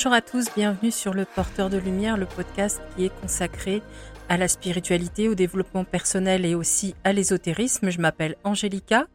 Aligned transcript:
Bonjour 0.00 0.14
à 0.14 0.22
tous, 0.22 0.46
bienvenue 0.56 0.90
sur 0.90 1.12
le 1.12 1.26
Porteur 1.26 1.68
de 1.68 1.76
Lumière, 1.76 2.16
le 2.16 2.24
podcast 2.24 2.80
qui 2.96 3.04
est 3.04 3.20
consacré 3.20 3.82
à 4.30 4.38
la 4.38 4.48
spiritualité, 4.48 5.28
au 5.28 5.34
développement 5.34 5.84
personnel 5.84 6.46
et 6.46 6.54
aussi 6.54 6.94
à 7.04 7.12
l'ésotérisme. 7.12 7.90
Je 7.90 8.00
m'appelle 8.00 8.36
Angélica 8.42 9.08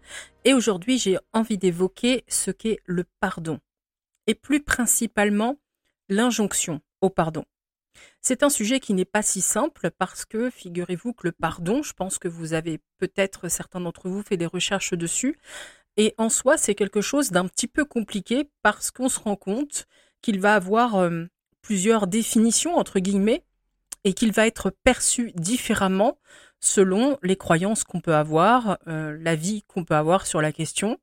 et 0.43 0.53
aujourd'hui 0.53 0.99
j'ai 0.99 1.17
envie 1.33 1.57
d'évoquer 1.57 2.23
ce 2.27 2.51
qu'est 2.51 2.77
le 2.85 3.03
pardon 3.19 3.59
et 4.27 4.35
plus 4.35 4.61
principalement 4.61 5.57
l'injonction 6.07 6.81
au 7.01 7.09
pardon. 7.09 7.45
C'est 8.21 8.43
un 8.43 8.51
sujet 8.51 8.79
qui 8.79 8.93
n'est 8.93 9.05
pas 9.05 9.23
si 9.23 9.41
simple 9.41 9.89
parce 9.89 10.23
que 10.23 10.51
figurez-vous 10.51 11.13
que 11.13 11.25
le 11.25 11.31
pardon, 11.31 11.81
je 11.81 11.93
pense 11.93 12.19
que 12.19 12.27
vous 12.27 12.53
avez 12.53 12.79
peut-être 12.99 13.49
certains 13.49 13.81
d'entre 13.81 14.07
vous 14.07 14.21
fait 14.21 14.37
des 14.37 14.45
recherches 14.45 14.93
dessus, 14.93 15.39
et 15.97 16.13
en 16.19 16.29
soi 16.29 16.57
c'est 16.57 16.75
quelque 16.75 17.01
chose 17.01 17.31
d'un 17.31 17.47
petit 17.47 17.67
peu 17.67 17.85
compliqué 17.85 18.51
parce 18.61 18.91
qu'on 18.91 19.09
se 19.09 19.19
rend 19.19 19.35
compte 19.35 19.87
qu'il 20.25 20.39
va 20.39 20.55
avoir 20.55 20.95
euh, 20.95 21.25
plusieurs 21.61 22.07
définitions 22.07 22.77
entre 22.77 22.99
guillemets 22.99 23.43
et 24.05 24.13
qu'il 24.13 24.31
va 24.31 24.47
être 24.47 24.71
perçu 24.71 25.31
différemment 25.35 26.17
selon 26.59 27.19
les 27.21 27.35
croyances 27.35 27.83
qu'on 27.83 28.01
peut 28.01 28.15
avoir, 28.15 28.79
euh, 28.87 29.15
la 29.21 29.35
vie 29.35 29.61
qu'on 29.67 29.83
peut 29.83 29.93
avoir 29.93 30.25
sur 30.25 30.41
la 30.41 30.51
question. 30.51 30.97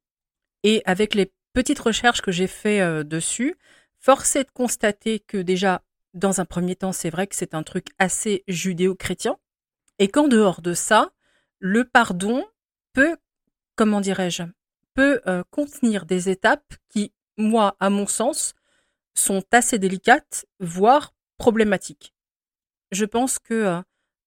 Et 0.65 0.83
avec 0.87 1.15
les 1.15 1.33
petites 1.53 1.79
recherches 1.79 2.21
que 2.21 2.33
j'ai 2.33 2.49
fait 2.49 2.81
euh, 2.81 3.05
dessus, 3.05 3.55
force 4.01 4.35
est 4.35 4.43
de 4.43 4.51
constater 4.51 5.21
que 5.21 5.39
déjà 5.39 5.83
dans 6.15 6.41
un 6.41 6.45
premier 6.45 6.75
temps, 6.75 6.93
c'est 6.93 7.11
vrai 7.11 7.29
que 7.29 7.37
c'est 7.37 7.55
un 7.55 7.63
truc 7.63 7.87
assez 8.01 8.43
judéo-chrétien, 8.49 9.39
et 10.01 10.09
qu'en 10.09 10.27
dehors 10.27 10.63
de 10.63 10.75
ça, 10.75 11.13
le 11.61 11.85
pardon 11.85 12.45
peut, 12.93 13.17
comment 13.77 14.01
dirais-je, 14.01 14.43
peut 14.95 15.21
euh, 15.29 15.45
contenir 15.51 16.07
des 16.07 16.29
étapes 16.29 16.75
qui, 16.89 17.13
moi, 17.39 17.77
à 17.79 17.89
mon 17.89 18.09
sens, 18.09 18.55
sont 19.15 19.43
assez 19.53 19.79
délicates, 19.79 20.47
voire 20.61 21.15
problématiques. 21.39 22.15
Je 22.91 23.05
pense 23.05 23.39
que 23.39 23.55
euh, 23.55 23.83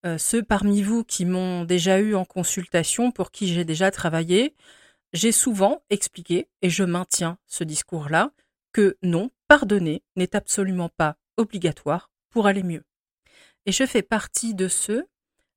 euh, 0.05 0.17
ceux 0.17 0.43
parmi 0.43 0.81
vous 0.81 1.03
qui 1.03 1.25
m'ont 1.25 1.65
déjà 1.65 1.99
eu 1.99 2.15
en 2.15 2.25
consultation, 2.25 3.11
pour 3.11 3.31
qui 3.31 3.47
j'ai 3.47 3.65
déjà 3.65 3.91
travaillé, 3.91 4.55
j'ai 5.13 5.31
souvent 5.31 5.83
expliqué, 5.89 6.49
et 6.61 6.69
je 6.69 6.83
maintiens 6.83 7.37
ce 7.47 7.63
discours-là, 7.63 8.31
que 8.73 8.97
non, 9.01 9.31
pardonner 9.47 10.03
n'est 10.15 10.35
absolument 10.35 10.89
pas 10.89 11.17
obligatoire 11.37 12.11
pour 12.29 12.47
aller 12.47 12.63
mieux. 12.63 12.83
Et 13.65 13.71
je 13.71 13.85
fais 13.85 14.03
partie 14.03 14.53
de 14.53 14.67
ceux 14.67 15.07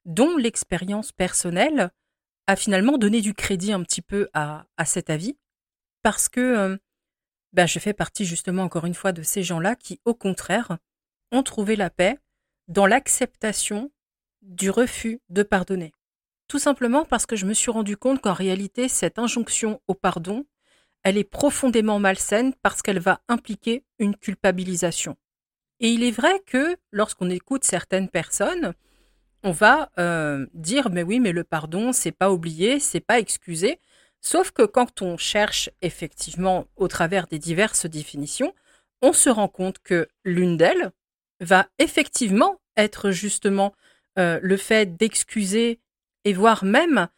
dont 0.05 0.37
l'expérience 0.37 1.12
personnelle 1.12 1.91
a 2.47 2.56
finalement 2.56 2.97
donné 2.97 3.21
du 3.21 3.34
crédit 3.34 3.73
un 3.73 3.83
petit 3.83 4.01
peu 4.01 4.29
à, 4.33 4.65
cet 4.87 5.11
avis, 5.11 5.37
parce 6.03 6.29
que 6.29 6.41
euh, 6.41 6.77
ben, 7.53 7.67
je 7.67 7.79
fais 7.79 7.93
partie 7.93 8.25
justement 8.25 8.63
encore 8.63 8.85
une 8.85 8.95
fois 8.95 9.13
de 9.13 9.23
ces 9.23 9.43
gens-là 9.43 9.75
qui, 9.75 10.01
au 10.05 10.15
contraire, 10.15 10.79
ont 11.33 11.43
trouvé 11.43 11.77
la 11.77 11.91
paix 11.91 12.19
dans 12.69 12.87
l'acceptation 12.87 13.91
du 14.43 14.71
refus 14.71 15.21
de 15.31 15.43
pardonner. 15.43 15.93
Tout 16.47 16.59
simplement 16.59 17.05
parce 17.05 17.27
que 17.27 17.37
je 17.37 17.47
me 17.47 17.55
suis 17.55 17.71
rendu 17.71 17.97
compte 17.97 18.23
qu'en 18.23 18.33
réalité, 18.33 18.89
cette 18.89 19.19
injonction 19.19 19.81
au 19.87 19.95
pardon, 19.95 20.47
elle 21.03 21.19
est 21.19 21.25
profondément 21.25 21.99
malsaine 21.99 22.55
parce 22.62 22.83
qu'elle 22.83 22.99
va 22.99 23.21
impliquer 23.28 23.84
une 23.99 24.17
culpabilisation. 24.17 25.17
Et 25.81 25.91
il 25.91 26.03
est 26.03 26.11
vrai 26.11 26.41
que 26.47 26.77
lorsqu'on 26.91 27.31
écoute 27.31 27.65
certaines 27.65 28.09
personnes, 28.09 28.75
on 29.43 29.53
va 29.53 29.91
euh, 29.99 30.47
dire 30.55 30.91
mais 30.91 31.03
oui 31.03 31.21
mais 31.21 31.33
le 31.33 31.45
pardon 31.45 31.93
c'est 31.93 32.12
pas 32.12 32.33
oublié, 32.33 32.81
c'est 32.81 33.01
pas 33.01 33.21
excusé. 33.21 33.78
Sauf 34.21 34.51
que 34.51 34.62
quand 34.62 35.03
on 35.03 35.17
cherche 35.17 35.71
effectivement 35.83 36.67
au 36.77 36.89
travers 36.89 37.27
des 37.27 37.39
diverses 37.39 37.87
définitions, 37.87 38.55
on 39.03 39.12
se 39.12 39.31
rend 39.31 39.49
compte 39.49 39.79
que 39.79 40.09
l'une 40.25 40.56
d'elles 40.56 40.91
va 41.41 41.69
effectivement 41.79 42.61
être 42.77 43.11
justement 43.11 43.75
euh, 44.19 44.41
le 44.43 44.57
fait 44.57 44.97
d'excuser 44.97 45.81
et 46.25 46.33
voire 46.33 46.65
même 46.65 47.09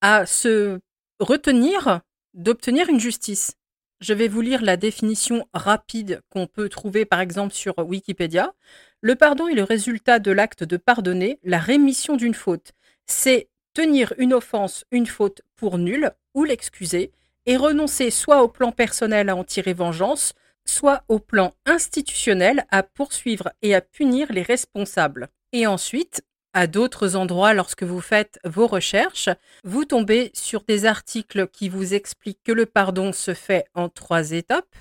à 0.00 0.26
se 0.26 0.80
retenir 1.20 2.00
d'obtenir 2.34 2.88
une 2.88 3.00
justice. 3.00 3.56
Je 4.00 4.12
vais 4.12 4.28
vous 4.28 4.42
lire 4.42 4.62
la 4.62 4.76
définition 4.76 5.48
rapide 5.54 6.20
qu'on 6.30 6.46
peut 6.46 6.68
trouver 6.68 7.06
par 7.06 7.20
exemple 7.20 7.54
sur 7.54 7.78
Wikipédia. 7.78 8.52
Le 9.00 9.14
pardon 9.14 9.48
est 9.48 9.54
le 9.54 9.62
résultat 9.62 10.18
de 10.18 10.30
l'acte 10.30 10.64
de 10.64 10.76
pardonner, 10.76 11.38
la 11.44 11.58
rémission 11.58 12.16
d'une 12.16 12.34
faute. 12.34 12.72
C'est 13.06 13.48
tenir 13.76 14.14
une 14.16 14.32
offense, 14.32 14.86
une 14.90 15.06
faute 15.06 15.42
pour 15.54 15.76
nulle 15.76 16.10
ou 16.32 16.44
l'excuser 16.44 17.12
et 17.44 17.58
renoncer 17.58 18.10
soit 18.10 18.42
au 18.42 18.48
plan 18.48 18.72
personnel 18.72 19.28
à 19.28 19.36
en 19.36 19.44
tirer 19.44 19.74
vengeance, 19.74 20.32
soit 20.64 21.04
au 21.08 21.18
plan 21.18 21.52
institutionnel 21.66 22.64
à 22.70 22.82
poursuivre 22.82 23.52
et 23.60 23.74
à 23.74 23.82
punir 23.82 24.32
les 24.32 24.40
responsables. 24.40 25.28
Et 25.52 25.66
ensuite, 25.66 26.22
à 26.54 26.66
d'autres 26.66 27.16
endroits 27.16 27.52
lorsque 27.52 27.82
vous 27.82 28.00
faites 28.00 28.38
vos 28.44 28.66
recherches, 28.66 29.28
vous 29.62 29.84
tombez 29.84 30.30
sur 30.32 30.62
des 30.62 30.86
articles 30.86 31.46
qui 31.48 31.68
vous 31.68 31.92
expliquent 31.92 32.42
que 32.44 32.52
le 32.52 32.64
pardon 32.64 33.12
se 33.12 33.34
fait 33.34 33.66
en 33.74 33.90
trois 33.90 34.30
étapes. 34.30 34.74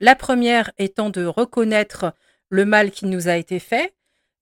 La 0.00 0.16
première 0.16 0.72
étant 0.78 1.10
de 1.10 1.26
reconnaître 1.26 2.14
le 2.48 2.64
mal 2.64 2.92
qui 2.92 3.04
nous 3.04 3.28
a 3.28 3.36
été 3.36 3.58
fait, 3.58 3.92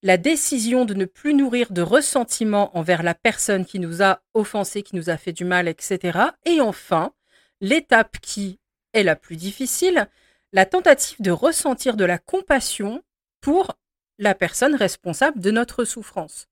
la 0.06 0.18
décision 0.18 0.84
de 0.84 0.94
ne 0.94 1.04
plus 1.04 1.34
nourrir 1.34 1.72
de 1.72 1.82
ressentiment 1.82 2.70
envers 2.78 3.02
la 3.02 3.12
personne 3.12 3.66
qui 3.66 3.80
nous 3.80 4.04
a 4.04 4.20
offensé, 4.34 4.84
qui 4.84 4.94
nous 4.94 5.10
a 5.10 5.16
fait 5.16 5.32
du 5.32 5.44
mal, 5.44 5.66
etc. 5.66 6.16
Et 6.44 6.60
enfin, 6.60 7.12
l'étape 7.60 8.20
qui 8.20 8.60
est 8.92 9.02
la 9.02 9.16
plus 9.16 9.34
difficile, 9.34 10.08
la 10.52 10.64
tentative 10.64 11.20
de 11.20 11.32
ressentir 11.32 11.96
de 11.96 12.04
la 12.04 12.18
compassion 12.18 13.02
pour 13.40 13.76
la 14.18 14.36
personne 14.36 14.76
responsable 14.76 15.40
de 15.40 15.50
notre 15.50 15.84
souffrance. 15.84 16.46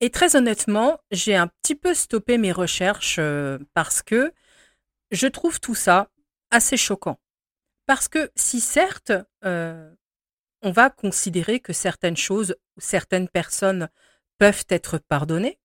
Et 0.00 0.08
très 0.08 0.34
honnêtement, 0.34 0.98
j'ai 1.10 1.36
un 1.36 1.48
petit 1.48 1.74
peu 1.74 1.92
stoppé 1.92 2.38
mes 2.38 2.52
recherches 2.52 3.18
euh, 3.18 3.58
parce 3.74 4.00
que 4.00 4.32
je 5.10 5.26
trouve 5.26 5.60
tout 5.60 5.74
ça 5.74 6.08
assez 6.50 6.78
choquant. 6.78 7.18
Parce 7.84 8.08
que 8.08 8.30
si 8.34 8.62
certes, 8.62 9.12
euh, 9.44 9.92
on 10.62 10.70
va 10.70 10.90
considérer 10.90 11.60
que 11.60 11.72
certaines 11.72 12.16
choses 12.16 12.56
ou 12.76 12.80
certaines 12.80 13.28
personnes 13.28 13.88
peuvent 14.38 14.64
être 14.68 14.98
pardonnées, 14.98 15.58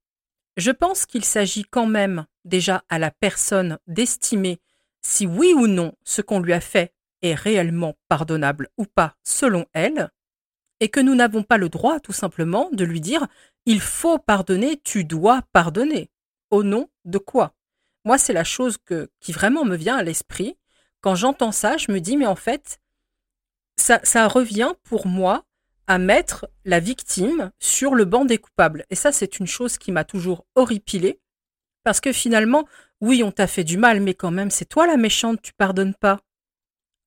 je 0.57 0.71
pense 0.71 1.05
qu'il 1.05 1.25
s'agit 1.25 1.63
quand 1.63 1.87
même 1.87 2.25
déjà 2.45 2.83
à 2.89 2.99
la 2.99 3.11
personne 3.11 3.79
d'estimer 3.87 4.59
si 5.01 5.25
oui 5.25 5.53
ou 5.53 5.67
non 5.67 5.93
ce 6.03 6.21
qu'on 6.21 6.39
lui 6.39 6.53
a 6.53 6.61
fait 6.61 6.93
est 7.21 7.33
réellement 7.33 7.95
pardonnable 8.07 8.69
ou 8.77 8.85
pas 8.85 9.15
selon 9.23 9.65
elle, 9.73 10.09
et 10.79 10.89
que 10.89 10.99
nous 10.99 11.15
n'avons 11.15 11.43
pas 11.43 11.57
le 11.57 11.69
droit 11.69 11.99
tout 11.99 12.13
simplement 12.13 12.69
de 12.71 12.83
lui 12.83 13.01
dire 13.01 13.27
il 13.65 13.79
faut 13.79 14.19
pardonner, 14.19 14.79
tu 14.83 15.05
dois 15.05 15.41
pardonner. 15.53 16.09
Au 16.51 16.63
nom 16.63 16.89
de 17.05 17.17
quoi? 17.17 17.55
Moi, 18.05 18.17
c'est 18.17 18.33
la 18.33 18.43
chose 18.43 18.77
qui 19.21 19.31
vraiment 19.31 19.63
me 19.63 19.77
vient 19.77 19.95
à 19.95 20.03
l'esprit. 20.03 20.57
Quand 21.01 21.15
j'entends 21.15 21.53
ça, 21.53 21.77
je 21.77 21.91
me 21.91 21.99
dis, 21.99 22.17
mais 22.17 22.25
en 22.25 22.35
fait, 22.35 22.79
ça, 23.77 24.27
revient 24.27 24.73
pour 24.83 25.07
moi 25.07 25.43
à 25.87 25.97
mettre 25.97 26.47
la 26.63 26.79
victime 26.79 27.51
sur 27.59 27.95
le 27.95 28.05
banc 28.05 28.25
des 28.25 28.37
coupables. 28.37 28.85
Et 28.89 28.95
ça, 28.95 29.11
c'est 29.11 29.39
une 29.39 29.47
chose 29.47 29.77
qui 29.77 29.91
m'a 29.91 30.03
toujours 30.03 30.45
horripilée. 30.55 31.19
Parce 31.83 31.99
que 31.99 32.13
finalement, 32.13 32.65
oui, 33.01 33.23
on 33.23 33.31
t'a 33.31 33.47
fait 33.47 33.65
du 33.65 33.77
mal, 33.77 33.99
mais 33.99 34.13
quand 34.13 34.31
même, 34.31 34.49
c'est 34.49 34.65
toi 34.65 34.87
la 34.87 34.95
méchante, 34.95 35.41
tu 35.41 35.51
pardonnes 35.53 35.95
pas. 35.95 36.19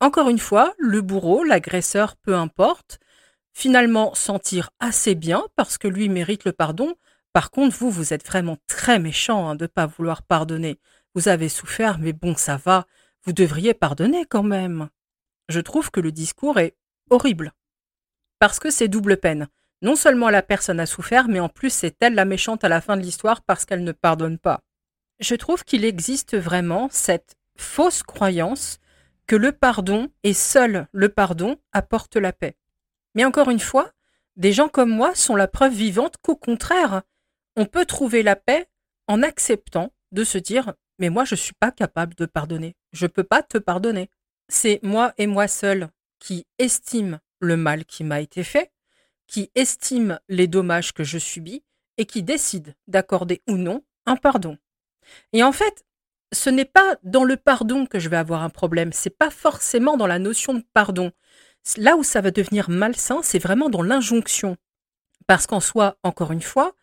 Encore 0.00 0.28
une 0.28 0.38
fois, 0.38 0.74
le 0.76 1.00
bourreau, 1.00 1.42
l'agresseur, 1.42 2.16
peu 2.16 2.34
importe, 2.34 2.98
finalement 3.54 4.14
sentir 4.14 4.68
assez 4.78 5.14
bien 5.14 5.46
parce 5.56 5.78
que 5.78 5.88
lui 5.88 6.10
mérite 6.10 6.44
le 6.44 6.52
pardon. 6.52 6.94
Par 7.32 7.50
contre, 7.50 7.74
vous, 7.76 7.90
vous 7.90 8.12
êtes 8.12 8.26
vraiment 8.26 8.58
très 8.66 8.98
méchant 8.98 9.48
hein, 9.48 9.54
de 9.54 9.64
ne 9.64 9.68
pas 9.68 9.86
vouloir 9.86 10.22
pardonner. 10.22 10.78
Vous 11.14 11.28
avez 11.28 11.48
souffert, 11.48 11.98
mais 11.98 12.12
bon, 12.12 12.36
ça 12.36 12.58
va. 12.58 12.86
Vous 13.24 13.32
devriez 13.32 13.72
pardonner 13.72 14.26
quand 14.26 14.42
même. 14.42 14.90
Je 15.48 15.60
trouve 15.60 15.90
que 15.90 16.00
le 16.00 16.12
discours 16.12 16.58
est 16.58 16.76
horrible. 17.10 17.52
Parce 18.38 18.58
que 18.58 18.70
c'est 18.70 18.88
double 18.88 19.16
peine. 19.16 19.48
Non 19.82 19.96
seulement 19.96 20.30
la 20.30 20.42
personne 20.42 20.80
a 20.80 20.86
souffert, 20.86 21.28
mais 21.28 21.40
en 21.40 21.48
plus 21.48 21.70
c'est 21.70 21.96
elle 22.00 22.14
la 22.14 22.24
méchante 22.24 22.64
à 22.64 22.68
la 22.68 22.80
fin 22.80 22.96
de 22.96 23.02
l'histoire 23.02 23.42
parce 23.42 23.64
qu'elle 23.64 23.84
ne 23.84 23.92
pardonne 23.92 24.38
pas. 24.38 24.62
Je 25.20 25.34
trouve 25.34 25.64
qu'il 25.64 25.84
existe 25.84 26.36
vraiment 26.36 26.88
cette 26.90 27.36
fausse 27.56 28.02
croyance 28.02 28.78
que 29.26 29.36
le 29.36 29.52
pardon 29.52 30.10
et 30.22 30.34
seul 30.34 30.88
le 30.92 31.08
pardon 31.08 31.56
apporte 31.72 32.16
la 32.16 32.32
paix. 32.32 32.56
Mais 33.14 33.24
encore 33.24 33.50
une 33.50 33.60
fois, 33.60 33.92
des 34.36 34.52
gens 34.52 34.68
comme 34.68 34.90
moi 34.90 35.14
sont 35.14 35.36
la 35.36 35.48
preuve 35.48 35.72
vivante 35.72 36.16
qu'au 36.22 36.36
contraire, 36.36 37.02
on 37.56 37.64
peut 37.64 37.86
trouver 37.86 38.22
la 38.22 38.36
paix 38.36 38.66
en 39.08 39.22
acceptant 39.22 39.92
de 40.12 40.24
se 40.24 40.38
dire 40.38 40.74
mais 40.98 41.10
moi 41.10 41.24
je 41.24 41.34
ne 41.34 41.40
suis 41.40 41.54
pas 41.54 41.70
capable 41.70 42.14
de 42.14 42.26
pardonner. 42.26 42.76
Je 42.92 43.06
ne 43.06 43.10
peux 43.10 43.24
pas 43.24 43.42
te 43.42 43.58
pardonner. 43.58 44.10
C'est 44.48 44.80
moi 44.82 45.12
et 45.18 45.26
moi 45.26 45.48
seul 45.48 45.88
qui 46.18 46.46
estime 46.58 47.20
le 47.40 47.56
mal 47.56 47.84
qui 47.84 48.04
m'a 48.04 48.20
été 48.20 48.44
fait, 48.44 48.72
qui 49.26 49.50
estime 49.54 50.18
les 50.28 50.46
dommages 50.46 50.92
que 50.92 51.04
je 51.04 51.18
subis 51.18 51.64
et 51.98 52.06
qui 52.06 52.22
décide 52.22 52.74
d'accorder 52.86 53.42
ou 53.48 53.56
non 53.56 53.82
un 54.06 54.16
pardon. 54.16 54.56
Et 55.32 55.42
en 55.42 55.52
fait, 55.52 55.84
ce 56.32 56.50
n'est 56.50 56.64
pas 56.64 56.96
dans 57.02 57.24
le 57.24 57.36
pardon 57.36 57.86
que 57.86 57.98
je 57.98 58.08
vais 58.08 58.16
avoir 58.16 58.42
un 58.42 58.50
problème, 58.50 58.92
c'est 58.92 59.10
pas 59.10 59.30
forcément 59.30 59.96
dans 59.96 60.06
la 60.06 60.18
notion 60.18 60.54
de 60.54 60.64
pardon 60.72 61.12
Là 61.76 61.96
où 61.96 62.04
ça 62.04 62.20
va 62.20 62.30
devenir 62.30 62.70
malsain, 62.70 63.20
c'est 63.22 63.40
vraiment 63.40 63.68
dans 63.68 63.82
l'injonction. 63.82 64.56
Parce 65.26 65.46
qu'en 65.46 65.60
soi, 65.60 65.98
encore 66.04 66.30
une 66.30 66.42
fois, 66.42 66.74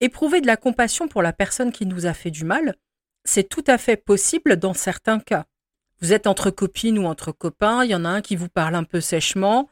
éprouver 0.00 0.40
de 0.40 0.46
la 0.46 0.56
compassion 0.56 1.08
pour 1.08 1.22
la 1.22 1.32
personne 1.32 1.72
qui 1.72 1.86
nous 1.86 2.06
a 2.06 2.14
fait 2.14 2.30
du 2.30 2.44
mal, 2.44 2.76
c'est 3.24 3.48
tout 3.48 3.64
à 3.66 3.78
fait 3.78 3.96
possible 3.96 4.56
dans 4.56 4.74
certains 4.74 5.18
cas. 5.18 5.46
Vous 6.00 6.12
êtes 6.12 6.26
entre 6.26 6.50
copines 6.50 6.98
ou 6.98 7.06
entre 7.06 7.32
copains, 7.32 7.84
il 7.84 7.90
y 7.90 7.94
en 7.94 8.04
a 8.04 8.08
un 8.08 8.20
qui 8.20 8.36
vous 8.36 8.48
parle 8.48 8.74
un 8.76 8.84
peu 8.84 9.00
sèchement. 9.00 9.68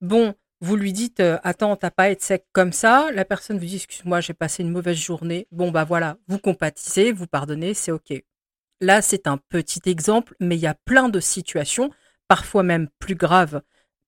Bon, 0.00 0.34
vous 0.60 0.76
lui 0.76 0.92
dites 0.92 1.20
euh, 1.20 1.38
Attends, 1.42 1.76
t'as 1.76 1.90
pas 1.90 2.04
à 2.04 2.10
être 2.10 2.22
sec 2.22 2.44
comme 2.52 2.72
ça. 2.72 3.10
La 3.12 3.24
personne 3.24 3.58
vous 3.58 3.64
dit 3.64 3.76
Excuse-moi, 3.76 4.20
j'ai 4.20 4.34
passé 4.34 4.62
une 4.62 4.70
mauvaise 4.70 4.98
journée. 4.98 5.46
Bon, 5.52 5.70
bah 5.70 5.84
voilà, 5.84 6.18
vous 6.28 6.38
compatissez, 6.38 7.12
vous 7.12 7.26
pardonnez, 7.26 7.72
c'est 7.74 7.92
OK. 7.92 8.12
Là, 8.82 9.02
c'est 9.02 9.26
un 9.26 9.38
petit 9.38 9.80
exemple, 9.86 10.34
mais 10.40 10.56
il 10.56 10.60
y 10.60 10.66
a 10.66 10.74
plein 10.74 11.08
de 11.08 11.20
situations, 11.20 11.90
parfois 12.28 12.62
même 12.62 12.88
plus 12.98 13.14
graves, 13.14 13.62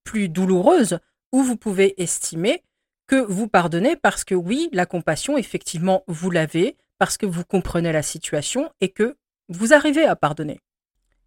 plus 0.05 0.29
douloureuses, 0.29 0.99
où 1.33 1.43
vous 1.43 1.57
pouvez 1.57 2.01
estimer 2.03 2.63
que 3.07 3.17
vous 3.17 3.49
pardonnez 3.49 3.97
parce 3.97 4.25
que 4.25 4.35
oui, 4.35 4.69
la 4.73 4.87
compassion, 4.87 5.37
effectivement, 5.39 6.05
vous 6.07 6.31
l'avez, 6.31 6.77
parce 6.99 7.17
que 7.17 7.27
vous 7.27 7.45
comprenez 7.45 7.93
la 7.93 8.03
situation 8.03 8.71
et 8.81 8.91
que 8.91 9.17
vous 9.49 9.73
arrivez 9.75 10.05
à 10.05 10.17
pardonner. 10.17 10.61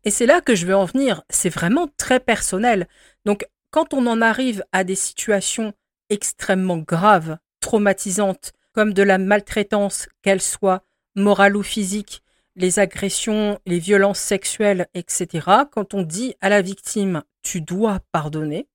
Et 0.05 0.11
c'est 0.11 0.27
là 0.27 0.39
que 0.39 0.55
je 0.55 0.65
veux 0.65 0.75
en 0.75 0.85
venir. 0.85 1.23
C'est 1.29 1.49
vraiment 1.49 1.87
très 1.97 2.19
personnel. 2.19 2.87
Donc, 3.25 3.45
quand 3.71 3.93
on 3.93 4.05
en 4.07 4.21
arrive 4.21 4.63
à 4.71 4.83
des 4.83 4.95
situations 4.95 5.73
extrêmement 6.09 6.77
graves, 6.77 7.37
traumatisantes, 7.59 8.53
comme 8.71 8.93
de 8.93 9.03
la 9.03 9.17
maltraitance, 9.17 10.07
qu'elle 10.21 10.41
soit 10.41 10.83
morale 11.15 11.57
ou 11.57 11.63
physique, 11.63 12.23
les 12.55 12.79
agressions, 12.79 13.59
les 13.65 13.79
violences 13.79 14.19
sexuelles, 14.19 14.87
etc., 14.93 15.47
quand 15.71 15.93
on 15.93 16.03
dit 16.03 16.35
à 16.41 16.49
la 16.49 16.61
victime 16.61 17.23
tu 17.41 17.61
dois 17.61 17.99
pardonner, 18.11 18.67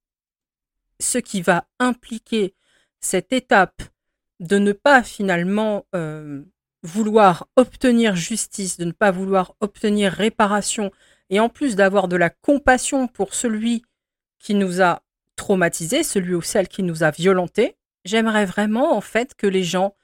ce 1.01 1.19
qui 1.19 1.43
va 1.43 1.67
impliquer 1.79 2.55
cette 3.01 3.33
étape 3.33 3.83
de 4.39 4.59
ne 4.59 4.73
pas 4.73 5.03
finalement 5.03 5.87
euh, 5.95 6.43
vouloir 6.83 7.49
obtenir 7.57 8.17
justice, 8.17 8.77
de 8.77 8.85
ne 8.85 8.93
pas 8.93 9.11
vouloir 9.11 9.55
obtenir 9.61 10.13
réparation, 10.13 10.91
et 11.31 11.41
en 11.41 11.49
plus 11.49 11.77
d'avoir 11.77 12.09
de 12.09 12.17
la 12.17 12.29
compassion 12.29 13.09
pour 13.09 13.35
celui 13.35 13.83
qui 14.39 14.55
nous 14.55 14.83
a 14.83 15.03
traumatisé, 15.37 16.03
celui 16.03 16.35
ou 16.35 16.43
celle 16.43 16.69
qui 16.69 16.83
nous 16.83 17.03
a 17.03 17.11
violenté, 17.11 17.77
j'aimerais 18.05 18.45
vraiment 18.45 18.95
en 18.97 19.01
fait 19.01 19.35
que 19.35 19.47
les 19.47 19.65
gens 19.65 19.95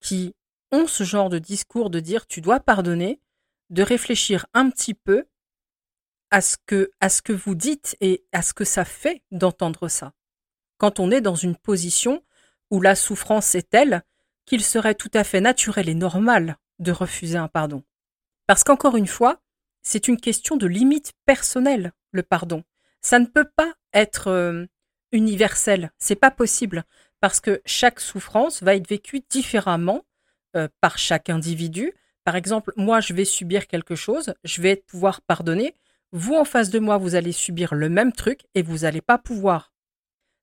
qui 0.00 0.34
ont 0.72 0.86
ce 0.86 1.04
genre 1.04 1.30
de 1.30 1.38
discours 1.38 1.88
de 1.88 2.00
dire 2.00 2.26
tu 2.26 2.40
dois 2.40 2.60
pardonner, 2.60 3.20
de 3.70 3.82
réfléchir 3.82 4.46
un 4.54 4.68
petit 4.70 4.94
peu 4.94 5.24
à 6.30 6.40
ce 6.40 6.56
que 6.66 6.90
à 7.00 7.08
ce 7.08 7.22
que 7.22 7.32
vous 7.32 7.54
dites 7.54 7.96
et 8.00 8.24
à 8.32 8.42
ce 8.42 8.52
que 8.54 8.64
ça 8.64 8.84
fait 8.84 9.22
d'entendre 9.30 9.88
ça. 9.88 10.12
Quand 10.78 10.98
on 10.98 11.10
est 11.10 11.20
dans 11.20 11.36
une 11.36 11.56
position 11.56 12.24
où 12.70 12.80
la 12.80 12.96
souffrance 12.96 13.54
est 13.54 13.68
telle 13.68 14.02
qu'il 14.46 14.62
serait 14.62 14.94
tout 14.94 15.10
à 15.14 15.24
fait 15.24 15.40
naturel 15.40 15.88
et 15.88 15.94
normal 15.94 16.56
de 16.78 16.90
refuser 16.90 17.38
un 17.38 17.48
pardon. 17.48 17.84
Parce 18.46 18.64
qu'encore 18.64 18.96
une 18.96 19.06
fois, 19.06 19.41
c'est 19.82 20.08
une 20.08 20.20
question 20.20 20.56
de 20.56 20.66
limite 20.66 21.12
personnelle, 21.26 21.92
le 22.12 22.22
pardon. 22.22 22.64
Ça 23.00 23.18
ne 23.18 23.26
peut 23.26 23.48
pas 23.56 23.72
être 23.92 24.28
euh, 24.28 24.66
universel, 25.12 25.92
c'est 25.98 26.16
pas 26.16 26.30
possible, 26.30 26.84
parce 27.20 27.40
que 27.40 27.60
chaque 27.64 28.00
souffrance 28.00 28.62
va 28.62 28.74
être 28.74 28.88
vécue 28.88 29.20
différemment 29.28 30.04
euh, 30.56 30.68
par 30.80 30.98
chaque 30.98 31.30
individu. 31.30 31.92
Par 32.24 32.36
exemple, 32.36 32.72
moi, 32.76 33.00
je 33.00 33.12
vais 33.12 33.24
subir 33.24 33.66
quelque 33.66 33.96
chose, 33.96 34.34
je 34.44 34.62
vais 34.62 34.76
pouvoir 34.76 35.20
pardonner. 35.22 35.74
Vous, 36.12 36.34
en 36.34 36.44
face 36.44 36.70
de 36.70 36.78
moi, 36.78 36.98
vous 36.98 37.14
allez 37.14 37.32
subir 37.32 37.74
le 37.74 37.88
même 37.88 38.12
truc 38.12 38.42
et 38.54 38.62
vous 38.62 38.78
n'allez 38.78 39.00
pas 39.00 39.18
pouvoir 39.18 39.72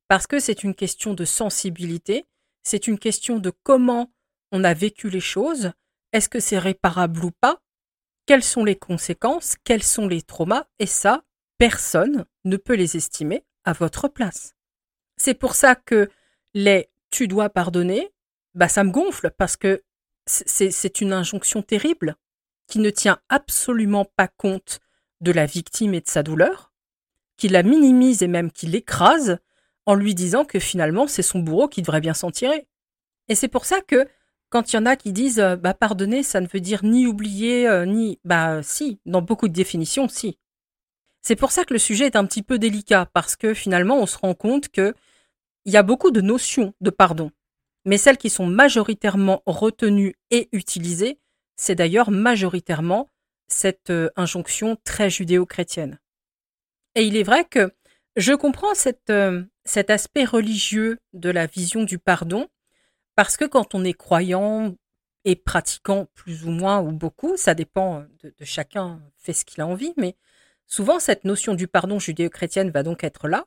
parce 0.10 0.26
que 0.26 0.40
c'est 0.40 0.64
une 0.64 0.76
question 0.76 1.14
de 1.14 1.24
sensibilité, 1.24 2.26
c'est 2.64 2.88
une 2.88 3.00
question 3.00 3.38
de 3.38 3.54
comment 3.64 4.12
on 4.52 4.64
a 4.66 4.74
vécu 4.74 5.10
les 5.10 5.22
choses, 5.22 5.72
est-ce 6.12 6.28
que 6.28 6.40
c'est 6.40 6.58
réparable 6.58 7.24
ou 7.24 7.32
pas, 7.32 7.62
quelles 8.30 8.44
sont 8.44 8.64
les 8.64 8.76
conséquences, 8.76 9.56
quels 9.64 9.82
sont 9.82 10.08
les 10.08 10.22
traumas, 10.22 10.68
et 10.78 10.86
ça, 10.86 11.24
personne 11.58 12.28
ne 12.46 12.58
peut 12.58 12.76
les 12.76 12.96
estimer 12.96 13.44
à 13.64 13.74
votre 13.74 14.08
place. 14.08 14.54
C'est 15.18 15.34
pour 15.34 15.56
ça 15.56 15.74
que 15.74 16.12
les 16.54 16.92
tu 17.10 17.28
dois 17.28 17.50
pardonner, 17.50 18.14
bah 18.54 18.68
ça 18.68 18.84
me 18.84 18.92
gonfle 18.92 19.32
parce 19.36 19.58
que 19.58 19.82
c'est 20.28 21.02
une 21.02 21.12
injonction 21.12 21.64
terrible 21.64 22.18
qui 22.68 22.78
ne 22.78 22.92
tient 22.92 23.20
absolument 23.30 24.06
pas 24.06 24.28
compte 24.28 24.80
de 25.22 25.32
la 25.32 25.48
victime 25.48 25.96
et 25.96 26.02
de 26.02 26.08
sa 26.08 26.22
douleur, 26.22 26.72
qui 27.36 27.50
la 27.50 27.64
minimise 27.64 28.22
et 28.22 28.28
même 28.28 28.52
qui 28.52 28.68
l'écrase, 28.68 29.40
en 29.88 29.96
lui 29.96 30.14
disant 30.14 30.46
que 30.46 30.60
finalement 30.60 31.08
c'est 31.08 31.24
son 31.24 31.40
bourreau 31.40 31.68
qui 31.68 31.82
devrait 31.82 32.00
bien 32.00 32.14
s'en 32.14 32.30
tirer. 32.30 32.68
Et 33.28 33.34
c'est 33.34 33.48
pour 33.48 33.66
ça 33.66 33.82
que 33.82 34.08
quand 34.50 34.74
il 34.74 34.76
y 34.76 34.80
en 34.80 34.86
a 34.86 34.96
qui 34.96 35.14
disent 35.14 35.40
euh, 35.40 35.56
bah 35.56 35.74
pardonner, 35.74 36.24
ça 36.24 36.42
ne 36.42 36.48
veut 36.48 36.60
dire 36.60 36.84
ni 36.84 37.08
oublier 37.08 37.68
euh, 37.68 37.86
ni 37.86 38.20
bah 38.24 38.62
si, 38.64 39.00
dans 39.06 39.22
beaucoup 39.22 39.48
de 39.48 39.54
définitions 39.54 40.08
si. 40.08 40.38
C'est 41.22 41.36
pour 41.36 41.52
ça 41.52 41.66
que 41.66 41.74
le 41.74 41.80
sujet 41.80 42.06
est 42.06 42.16
un 42.16 42.26
petit 42.26 42.44
peu 42.44 42.58
délicat 42.58 43.08
parce 43.14 43.36
que 43.36 43.54
finalement 43.54 43.98
on 43.98 44.06
se 44.06 44.18
rend 44.18 44.34
compte 44.34 44.70
que 44.70 44.94
il 45.66 45.74
y 45.74 45.78
a 45.78 45.84
beaucoup 45.84 46.12
de 46.12 46.22
notions 46.22 46.74
de 46.82 46.90
pardon, 46.90 47.32
mais 47.86 47.98
celles 47.98 48.18
qui 48.18 48.30
sont 48.30 48.48
majoritairement 48.48 49.44
retenues 49.46 50.16
et 50.32 50.50
utilisées, 50.52 51.20
c'est 51.56 51.76
d'ailleurs 51.76 52.12
majoritairement 52.12 53.08
cette 53.48 53.90
euh, 53.90 54.10
injonction 54.16 54.78
très 54.84 55.10
judéo-chrétienne. 55.10 56.00
Et 56.96 57.04
il 57.04 57.18
est 57.18 57.24
vrai 57.24 57.46
que 57.46 57.72
je 58.16 58.34
comprends 58.34 58.74
cet 58.74 59.90
aspect 59.90 60.26
religieux 60.26 60.98
de 61.14 61.30
la 61.30 61.46
vision 61.46 61.84
du 61.84 62.00
pardon, 62.00 62.48
parce 63.20 63.36
que 63.36 63.44
quand 63.44 63.76
on 63.76 63.84
est 63.84 63.92
croyant 63.92 64.78
et 65.26 65.36
pratiquant 65.36 66.08
plus 66.14 66.46
ou 66.46 66.52
moins 66.52 66.80
ou 66.80 66.94
beaucoup, 66.94 67.36
ça 67.36 67.54
dépend 67.54 68.06
de, 68.24 68.34
chacun 68.46 69.02
fait 69.18 69.34
ce 69.34 69.44
qu'il 69.44 69.60
a 69.60 69.68
envie, 69.68 69.94
mais 69.98 70.16
souvent 70.68 71.02
cette 71.02 71.26
notion 71.26 71.54
du 71.54 71.68
pardon 71.68 72.00
judéo-chrétienne 72.00 72.72
va 72.72 72.82
donc 72.82 73.04
être 73.04 73.28
là. 73.28 73.44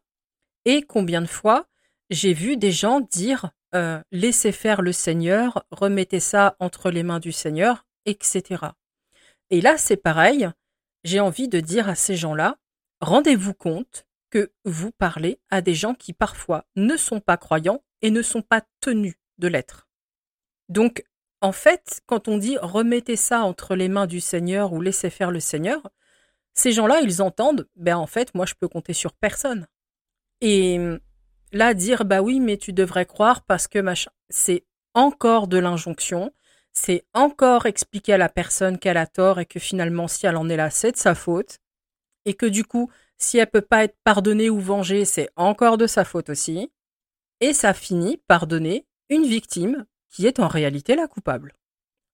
Et 0.67 0.83
combien 0.83 1.23
de 1.23 1.27
fois 1.27 1.69
j'ai 2.11 2.35
vu 2.35 2.59
des 2.59 2.71
gens 2.71 3.01
dire 3.01 3.53
euh, 3.75 3.99
laissez 4.11 4.53
faire 4.53 4.83
le 4.83 4.93
Seigneur, 4.93 5.65
remettez 5.71 6.21
ça 6.21 6.55
entre 6.59 6.91
les 6.91 7.03
mains 7.03 7.19
du 7.19 7.33
Seigneur, 7.33 7.87
etc. 8.05 8.67
Et 9.49 9.63
là, 9.63 9.79
c'est 9.79 9.97
pareil, 9.97 10.51
j'ai 11.03 11.21
envie 11.21 11.49
de 11.49 11.61
dire 11.61 11.89
à 11.89 11.95
ces 11.95 12.17
gens-là, 12.17 12.59
rendez-vous 13.01 13.55
compte 13.55 14.07
que 14.29 14.53
vous 14.67 14.93
parlez 14.93 15.41
à 15.49 15.63
des 15.63 15.75
gens 15.75 15.95
qui 15.95 16.13
parfois 16.13 16.67
ne 16.77 16.99
sont 16.99 17.21
pas 17.21 17.39
croyants 17.39 17.83
et 18.03 18.11
ne 18.11 18.21
sont 18.21 18.43
pas 18.43 18.61
tenus 18.83 19.15
de 19.39 19.49
l'être. 19.49 19.89
Donc, 20.69 21.05
en 21.41 21.53
fait, 21.53 22.01
quand 22.07 22.29
on 22.29 22.39
dit 22.39 22.57
remettez 22.59 23.17
ça 23.17 23.43
entre 23.43 23.75
les 23.75 23.89
mains 23.89 24.07
du 24.07 24.21
Seigneur 24.21 24.73
ou 24.73 24.81
laissez 24.81 25.11
faire 25.11 25.31
le 25.31 25.41
Seigneur, 25.41 25.91
ces 26.55 26.73
gens-là, 26.73 27.01
ils 27.03 27.23
entendent, 27.23 27.69
ben 27.77 27.97
en 27.97 28.07
fait, 28.07 28.35
moi 28.35 28.47
je 28.47 28.55
peux 28.55 28.69
compter 28.69 28.93
sur 28.93 29.13
personne. 29.13 29.67
Et 30.41 30.79
là, 31.53 31.75
dire 31.75 32.05
bah 32.05 32.23
oui, 32.23 32.41
mais 32.41 32.57
tu 32.57 32.73
devrais 32.73 33.07
croire 33.07 33.43
parce 33.43 33.69
que 33.69 33.79
machin, 33.79 34.11
c'est 34.29 34.65
encore 34.95 35.49
de 35.49 35.59
l'injonction, 35.59 36.33
c'est 36.73 37.05
encore 37.15 37.67
expliquer 37.67 38.15
à 38.15 38.19
la 38.19 38.29
personne 38.29 38.79
qu'elle 38.79 38.97
a 38.97 39.07
tort 39.07 39.41
et 39.41 39.47
que 39.47 39.61
finalement, 39.61 40.09
si 40.09 40.27
elle 40.27 40.37
en 40.37 40.49
est 40.49 40.57
là, 40.57 40.71
c'est 40.71 40.93
de 40.93 40.97
sa 40.97 41.15
faute, 41.15 41.59
et 42.25 42.35
que 42.35 42.47
du 42.47 42.65
coup, 42.65 42.91
si 43.19 43.39
elle 43.39 43.51
peut 43.51 43.61
pas 43.61 43.85
être 43.85 43.97
pardonnée 44.05 44.51
ou 44.51 44.61
vengée, 44.61 45.05
c'est 45.05 45.31
encore 45.37 45.79
de 45.79 45.87
sa 45.87 46.05
faute 46.05 46.31
aussi. 46.31 46.73
Et 47.41 47.53
ça 47.53 47.75
finit 47.75 48.19
par 48.29 48.47
donner 48.47 48.87
une 49.13 49.27
victime 49.27 49.87
qui 50.11 50.27
est 50.27 50.41
en 50.41 50.49
réalité 50.49 50.97
la 50.97 51.07
coupable. 51.07 51.55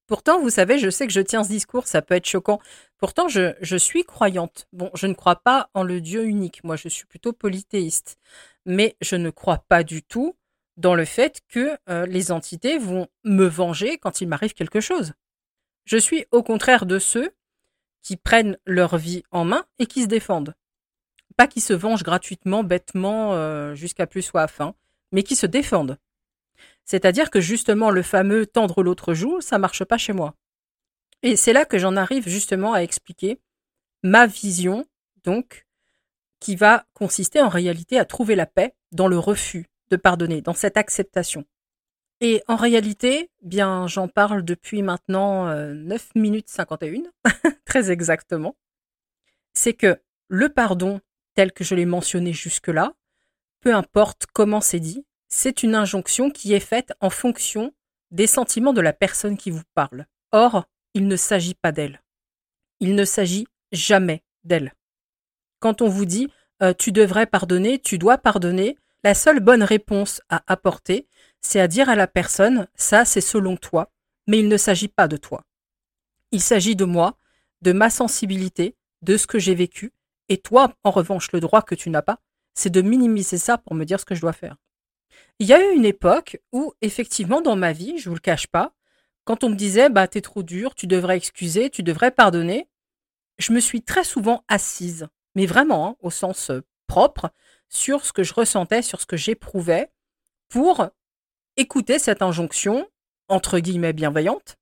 Pourtant, 0.06 0.40
vous 0.40 0.50
savez, 0.50 0.78
je 0.78 0.88
sais 0.88 1.06
que 1.06 1.12
je 1.12 1.20
tiens 1.20 1.44
ce 1.44 1.50
discours, 1.50 1.86
ça 1.86 2.00
peut 2.00 2.14
être 2.14 2.26
choquant. 2.26 2.60
Pourtant, 2.96 3.28
je, 3.28 3.76
suis 3.76 4.04
croyante. 4.04 4.66
Bon, 4.72 4.90
je 4.94 5.06
ne 5.06 5.14
crois 5.14 5.36
pas 5.36 5.70
en 5.74 5.82
le 5.82 6.00
Dieu 6.00 6.24
unique. 6.24 6.64
Moi, 6.64 6.76
je 6.76 6.88
suis 6.88 7.04
plutôt 7.04 7.32
polythéiste. 7.32 8.18
Mais 8.64 8.96
je 9.00 9.16
ne 9.16 9.30
crois 9.30 9.64
pas 9.68 9.82
du 9.82 10.02
tout 10.02 10.36
dans 10.76 10.94
le 10.94 11.04
fait 11.04 11.40
que 11.48 11.76
euh, 11.90 12.06
les 12.06 12.32
entités 12.32 12.78
vont 12.78 13.08
me 13.24 13.46
venger 13.46 13.98
quand 13.98 14.20
il 14.20 14.28
m'arrive 14.28 14.54
quelque 14.54 14.80
chose. 14.80 15.12
Je 15.84 15.98
suis 15.98 16.26
au 16.30 16.42
contraire 16.42 16.86
de 16.86 16.98
ceux 16.98 17.30
qui 18.02 18.16
prennent 18.16 18.56
leur 18.64 18.96
vie 18.96 19.24
en 19.30 19.44
main 19.44 19.64
et 19.78 19.86
qui 19.86 20.02
se 20.02 20.06
défendent 20.06 20.54
pas 21.38 21.46
qui 21.46 21.60
se 21.60 21.72
vengent 21.72 22.02
gratuitement, 22.02 22.64
bêtement, 22.64 23.32
euh, 23.34 23.74
jusqu'à 23.74 24.08
plus 24.08 24.22
soif, 24.22 24.60
hein, 24.60 24.74
mais 25.12 25.22
qui 25.22 25.36
se 25.36 25.46
défendent. 25.46 25.96
C'est-à-dire 26.84 27.30
que 27.30 27.40
justement 27.40 27.90
le 27.90 28.02
fameux 28.02 28.46
tendre 28.46 28.82
l'autre 28.82 29.14
joue, 29.14 29.40
ça 29.40 29.58
marche 29.58 29.84
pas 29.84 29.98
chez 29.98 30.12
moi. 30.12 30.34
Et 31.22 31.36
c'est 31.36 31.52
là 31.52 31.64
que 31.64 31.78
j'en 31.78 31.96
arrive 31.96 32.28
justement 32.28 32.72
à 32.72 32.80
expliquer 32.80 33.40
ma 34.02 34.26
vision, 34.26 34.86
donc, 35.24 35.66
qui 36.40 36.56
va 36.56 36.86
consister 36.94 37.40
en 37.40 37.48
réalité 37.48 37.98
à 37.98 38.04
trouver 38.04 38.36
la 38.36 38.46
paix 38.46 38.74
dans 38.92 39.08
le 39.08 39.18
refus 39.18 39.66
de 39.90 39.96
pardonner, 39.96 40.40
dans 40.40 40.54
cette 40.54 40.76
acceptation. 40.76 41.44
Et 42.20 42.42
en 42.48 42.56
réalité, 42.56 43.30
bien, 43.42 43.86
j'en 43.86 44.08
parle 44.08 44.44
depuis 44.44 44.82
maintenant 44.82 45.46
9 45.46 46.10
euh, 46.16 46.20
minutes 46.20 46.48
51, 46.48 47.02
très 47.64 47.90
exactement. 47.90 48.56
C'est 49.54 49.74
que 49.74 50.00
le 50.28 50.48
pardon 50.48 51.00
tel 51.34 51.52
que 51.52 51.64
je 51.64 51.74
l'ai 51.74 51.86
mentionné 51.86 52.32
jusque-là, 52.32 52.94
peu 53.60 53.74
importe 53.74 54.26
comment 54.32 54.60
c'est 54.60 54.80
dit, 54.80 55.04
c'est 55.28 55.62
une 55.62 55.74
injonction 55.74 56.30
qui 56.30 56.54
est 56.54 56.60
faite 56.60 56.92
en 57.00 57.10
fonction 57.10 57.72
des 58.10 58.26
sentiments 58.26 58.72
de 58.72 58.80
la 58.80 58.92
personne 58.92 59.36
qui 59.36 59.50
vous 59.50 59.62
parle. 59.74 60.06
Or, 60.32 60.64
il 60.94 61.06
ne 61.06 61.16
s'agit 61.16 61.54
pas 61.54 61.72
d'elle. 61.72 62.02
Il 62.80 62.94
ne 62.94 63.04
s'agit 63.04 63.46
jamais 63.72 64.22
d'elle. 64.44 64.74
Quand 65.60 65.82
on 65.82 65.88
vous 65.88 66.06
dit 66.06 66.28
euh, 66.62 66.72
tu 66.76 66.92
devrais 66.92 67.26
pardonner, 67.26 67.78
tu 67.78 67.98
dois 67.98 68.18
pardonner, 68.18 68.76
la 69.04 69.14
seule 69.14 69.40
bonne 69.40 69.62
réponse 69.62 70.20
à 70.28 70.42
apporter, 70.46 71.06
c'est 71.40 71.60
à 71.60 71.68
dire 71.68 71.88
à 71.88 71.94
la 71.94 72.08
personne 72.08 72.66
ça 72.74 73.04
c'est 73.04 73.20
selon 73.20 73.56
toi, 73.56 73.92
mais 74.26 74.38
il 74.38 74.48
ne 74.48 74.56
s'agit 74.56 74.88
pas 74.88 75.06
de 75.06 75.16
toi. 75.16 75.44
Il 76.32 76.42
s'agit 76.42 76.76
de 76.76 76.84
moi, 76.84 77.16
de 77.62 77.72
ma 77.72 77.90
sensibilité, 77.90 78.76
de 79.02 79.16
ce 79.16 79.26
que 79.26 79.38
j'ai 79.38 79.54
vécu, 79.54 79.92
et 80.28 80.38
toi, 80.38 80.72
en 80.84 80.90
revanche, 80.90 81.32
le 81.32 81.40
droit 81.40 81.62
que 81.62 81.74
tu 81.74 81.90
n'as 81.90 82.02
pas, 82.02 82.20
c'est 82.54 82.70
de 82.70 82.82
minimiser 82.82 83.38
ça 83.38 83.56
pour 83.56 83.74
me 83.74 83.84
dire 83.84 84.00
ce 84.00 84.04
que 84.04 84.14
je 84.14 84.20
dois 84.20 84.32
faire. 84.32 84.56
Il 85.38 85.46
y 85.46 85.52
a 85.52 85.64
eu 85.64 85.74
une 85.74 85.84
époque 85.84 86.38
où, 86.52 86.72
effectivement, 86.82 87.40
dans 87.40 87.56
ma 87.56 87.72
vie, 87.72 87.98
je 87.98 88.08
vous 88.08 88.14
le 88.14 88.20
cache 88.20 88.46
pas, 88.46 88.72
quand 89.24 89.44
on 89.44 89.50
me 89.50 89.54
disait, 89.54 89.90
bah, 89.90 90.08
t'es 90.08 90.20
trop 90.20 90.42
dur, 90.42 90.74
tu 90.74 90.86
devrais 90.86 91.16
excuser, 91.16 91.70
tu 91.70 91.82
devrais 91.82 92.10
pardonner, 92.10 92.66
je 93.38 93.52
me 93.52 93.60
suis 93.60 93.82
très 93.82 94.04
souvent 94.04 94.42
assise, 94.48 95.06
mais 95.34 95.46
vraiment, 95.46 95.88
hein, 95.88 95.96
au 96.00 96.10
sens 96.10 96.50
propre, 96.86 97.30
sur 97.68 98.04
ce 98.04 98.12
que 98.12 98.22
je 98.22 98.34
ressentais, 98.34 98.82
sur 98.82 99.00
ce 99.00 99.06
que 99.06 99.16
j'éprouvais, 99.16 99.90
pour 100.48 100.88
écouter 101.56 101.98
cette 101.98 102.22
injonction, 102.22 102.88
entre 103.28 103.58
guillemets 103.58 103.92
bienveillante, 103.92 104.56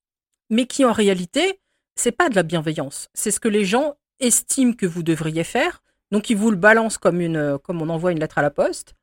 mais 0.51 0.67
qui 0.67 0.85
en 0.85 0.93
réalité, 0.93 1.61
c'est 1.95 2.13
pas 2.13 2.29
de 2.29 2.35
la 2.35 2.43
bienveillance. 2.43 3.09
C'est 3.15 3.31
ce 3.31 3.41
que 3.41 3.49
les 3.49 3.65
gens 3.65 3.95
estiment 4.21 4.73
que 4.73 4.87
vous 4.87 5.03
devriez 5.03 5.45
faire, 5.45 5.83
donc 6.11 6.31
ils 6.31 6.37
vous 6.37 6.51
le 6.51 6.57
balancent 6.57 6.99
comme 6.99 7.21
une, 7.21 7.37
euh, 7.37 7.59
comme 7.59 7.83
on 7.83 7.89
envoie 7.89 8.13
une 8.13 8.21
lettre 8.21 8.39
à 8.39 8.43
la 8.43 8.51
poste, 8.51 8.95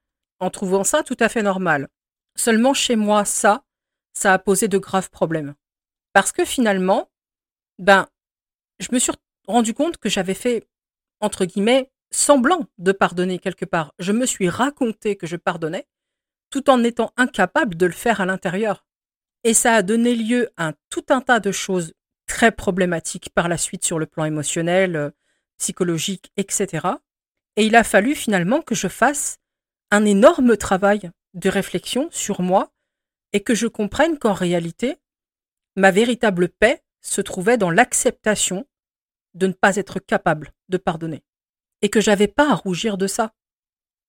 en 0.44 0.50
trouvant 0.50 0.84
ça 0.84 1.04
tout 1.04 1.18
à 1.20 1.30
fait 1.30 1.42
normal. 1.42 1.88
Seulement 2.36 2.74
chez 2.74 2.96
moi, 2.96 3.26
ça, 3.26 3.64
ça 4.14 4.34
a 4.34 4.40
posé 4.40 4.68
de 4.68 4.78
graves 4.78 5.10
problèmes. 5.10 5.56
Parce 6.12 6.32
que 6.32 6.46
finalement, 6.46 7.10
ben, 7.80 8.08
je 8.80 8.90
me 8.92 9.00
suis 9.00 9.14
rendu 9.48 9.74
compte 9.74 9.98
que 9.98 10.10
j'avais 10.10 10.34
fait, 10.34 10.68
entre 11.22 11.46
guillemets, 11.46 11.92
semblant 12.12 12.68
de 12.78 12.92
pardonner 12.92 13.40
quelque 13.40 13.66
part. 13.66 13.94
Je 14.00 14.12
me 14.12 14.26
suis 14.26 14.50
raconté 14.50 15.16
que 15.16 15.28
je 15.28 15.38
pardonnais, 15.38 15.88
tout 16.50 16.70
en 16.70 16.84
étant 16.84 17.12
incapable 17.18 17.76
de 17.76 17.86
le 17.86 17.94
faire 17.94 18.22
à 18.22 18.26
l'intérieur. 18.26 18.86
Et 19.44 19.54
ça 19.54 19.74
a 19.74 19.82
donné 19.82 20.16
lieu 20.16 20.50
à 20.58 20.74
tout 20.90 21.06
un 21.10 21.22
tas 21.22 21.40
de 21.40 21.52
choses 21.52 21.94
très 22.28 22.52
problématiques 22.52 23.30
par 23.34 23.48
la 23.48 23.58
suite 23.58 23.86
sur 23.86 23.98
le 23.98 24.06
plan 24.06 24.26
émotionnel, 24.26 24.96
euh, 24.96 25.10
psychologique, 25.58 26.32
etc. 26.38 26.88
Et 27.56 27.66
il 27.66 27.76
a 27.76 27.84
fallu 27.84 28.16
finalement 28.16 28.62
que 28.62 28.76
je 28.76 28.88
fasse 28.88 29.40
un 29.94 30.06
énorme 30.06 30.58
travail 30.58 31.12
de 31.36 31.50
réflexion 31.50 32.10
sur 32.10 32.42
moi 32.42 32.74
et 33.32 33.44
que 33.44 33.54
je 33.54 33.68
comprenne 33.68 34.18
qu'en 34.18 34.34
réalité, 34.34 34.98
ma 35.76 35.92
véritable 35.92 36.50
paix 36.50 36.84
se 37.02 37.22
trouvait 37.22 37.60
dans 37.60 37.70
l'acceptation 37.70 38.68
de 39.36 39.46
ne 39.46 39.54
pas 39.54 39.76
être 39.76 40.00
capable 40.00 40.52
de 40.68 40.78
pardonner 40.78 41.24
et 41.84 41.92
que 41.92 42.02
j'avais 42.02 42.28
pas 42.28 42.50
à 42.50 42.56
rougir 42.56 42.98
de 42.98 43.06
ça. 43.06 43.36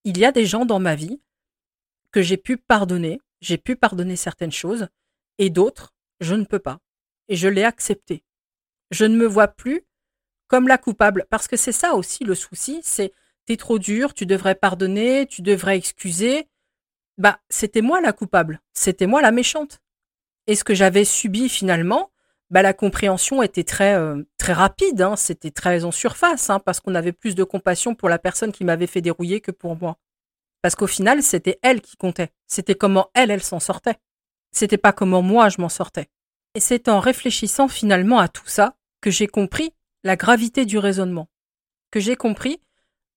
Il 0.05 0.17
y 0.17 0.25
a 0.25 0.33
des 0.33 0.47
gens 0.47 0.65
dans 0.65 0.81
ma 0.81 0.95
vie 0.95 1.21
que 2.13 2.23
j'ai 2.23 2.39
pu 2.39 2.57
pardonner, 2.57 3.21
j'ai 3.43 3.59
pu 3.59 3.77
pardonner 3.77 4.17
certaines 4.17 4.53
choses 4.53 4.89
et 5.37 5.51
d'autres, 5.51 5.93
je 6.21 6.35
ne 6.35 6.45
peux 6.45 6.61
pas. 6.61 6.79
Et 7.29 7.37
je 7.37 7.49
l'ai 7.49 7.65
accepté. 7.65 8.25
Je 8.91 9.05
ne 9.05 9.17
me 9.17 9.27
vois 9.27 9.49
plus 9.49 9.85
comme 10.49 10.67
la 10.67 10.79
coupable 10.79 11.27
parce 11.29 11.47
que 11.47 11.59
c'est 11.59 11.73
ça 11.73 11.93
aussi 11.95 12.25
le 12.25 12.35
souci, 12.35 12.81
c'est 12.83 13.13
t'es 13.47 13.57
trop 13.57 13.79
dur, 13.79 14.15
tu 14.15 14.27
devrais 14.27 14.55
pardonner, 14.55 15.27
tu 15.27 15.43
devrais 15.43 15.77
excuser 15.77 16.49
bah, 17.19 17.39
c'était 17.49 17.83
moi 17.83 18.01
la 18.01 18.13
coupable, 18.13 18.61
c'était 18.73 19.07
moi 19.07 19.23
la 19.23 19.31
méchante. 19.31 19.81
Et 20.47 20.57
ce 20.57 20.65
que 20.65 20.75
j'avais 20.75 21.05
subi 21.05 21.49
finalement, 21.49 22.11
bah, 22.51 22.63
la 22.63 22.73
compréhension 22.73 23.43
était 23.43 23.65
très, 23.65 23.95
euh, 23.95 24.23
très 24.37 24.53
rapide, 24.53 25.01
hein, 25.01 25.17
c'était 25.17 25.51
très 25.51 25.85
en 25.85 25.93
surface, 25.93 26.51
hein, 26.51 26.59
parce 26.59 26.81
qu'on 26.81 26.95
avait 26.95 27.13
plus 27.13 27.35
de 27.35 27.45
compassion 27.45 27.95
pour 27.95 28.09
la 28.09 28.19
personne 28.19 28.53
qui 28.53 28.65
m'avait 28.65 28.87
fait 28.87 29.01
dérouiller 29.01 29.41
que 29.41 29.53
pour 29.53 29.77
moi. 29.77 29.97
Parce 30.61 30.75
qu'au 30.75 30.87
final, 30.87 31.23
c'était 31.23 31.59
elle 31.63 31.81
qui 31.81 31.97
comptait. 31.97 32.33
C'était 32.47 32.75
comment 32.75 33.11
elle, 33.15 33.31
elle 33.31 33.43
s'en 33.43 33.61
sortait. 33.61 33.97
C'était 34.51 34.79
pas 34.79 34.93
comment 34.93 35.23
moi 35.23 35.49
je 35.49 35.61
m'en 35.61 35.69
sortais. 35.69 36.09
Et 36.55 36.61
c'est 36.61 36.89
en 36.89 37.01
réfléchissant 37.01 37.69
finalement 37.69 38.19
à 38.19 38.29
tout 38.29 38.47
ça 38.47 38.77
que 39.01 39.11
j'ai 39.11 39.27
compris 39.27 39.73
la 40.05 40.17
gravité 40.17 40.65
du 40.65 40.79
raisonnement. 40.79 41.29
Que 41.91 42.01
j'ai 42.01 42.17
compris 42.17 42.61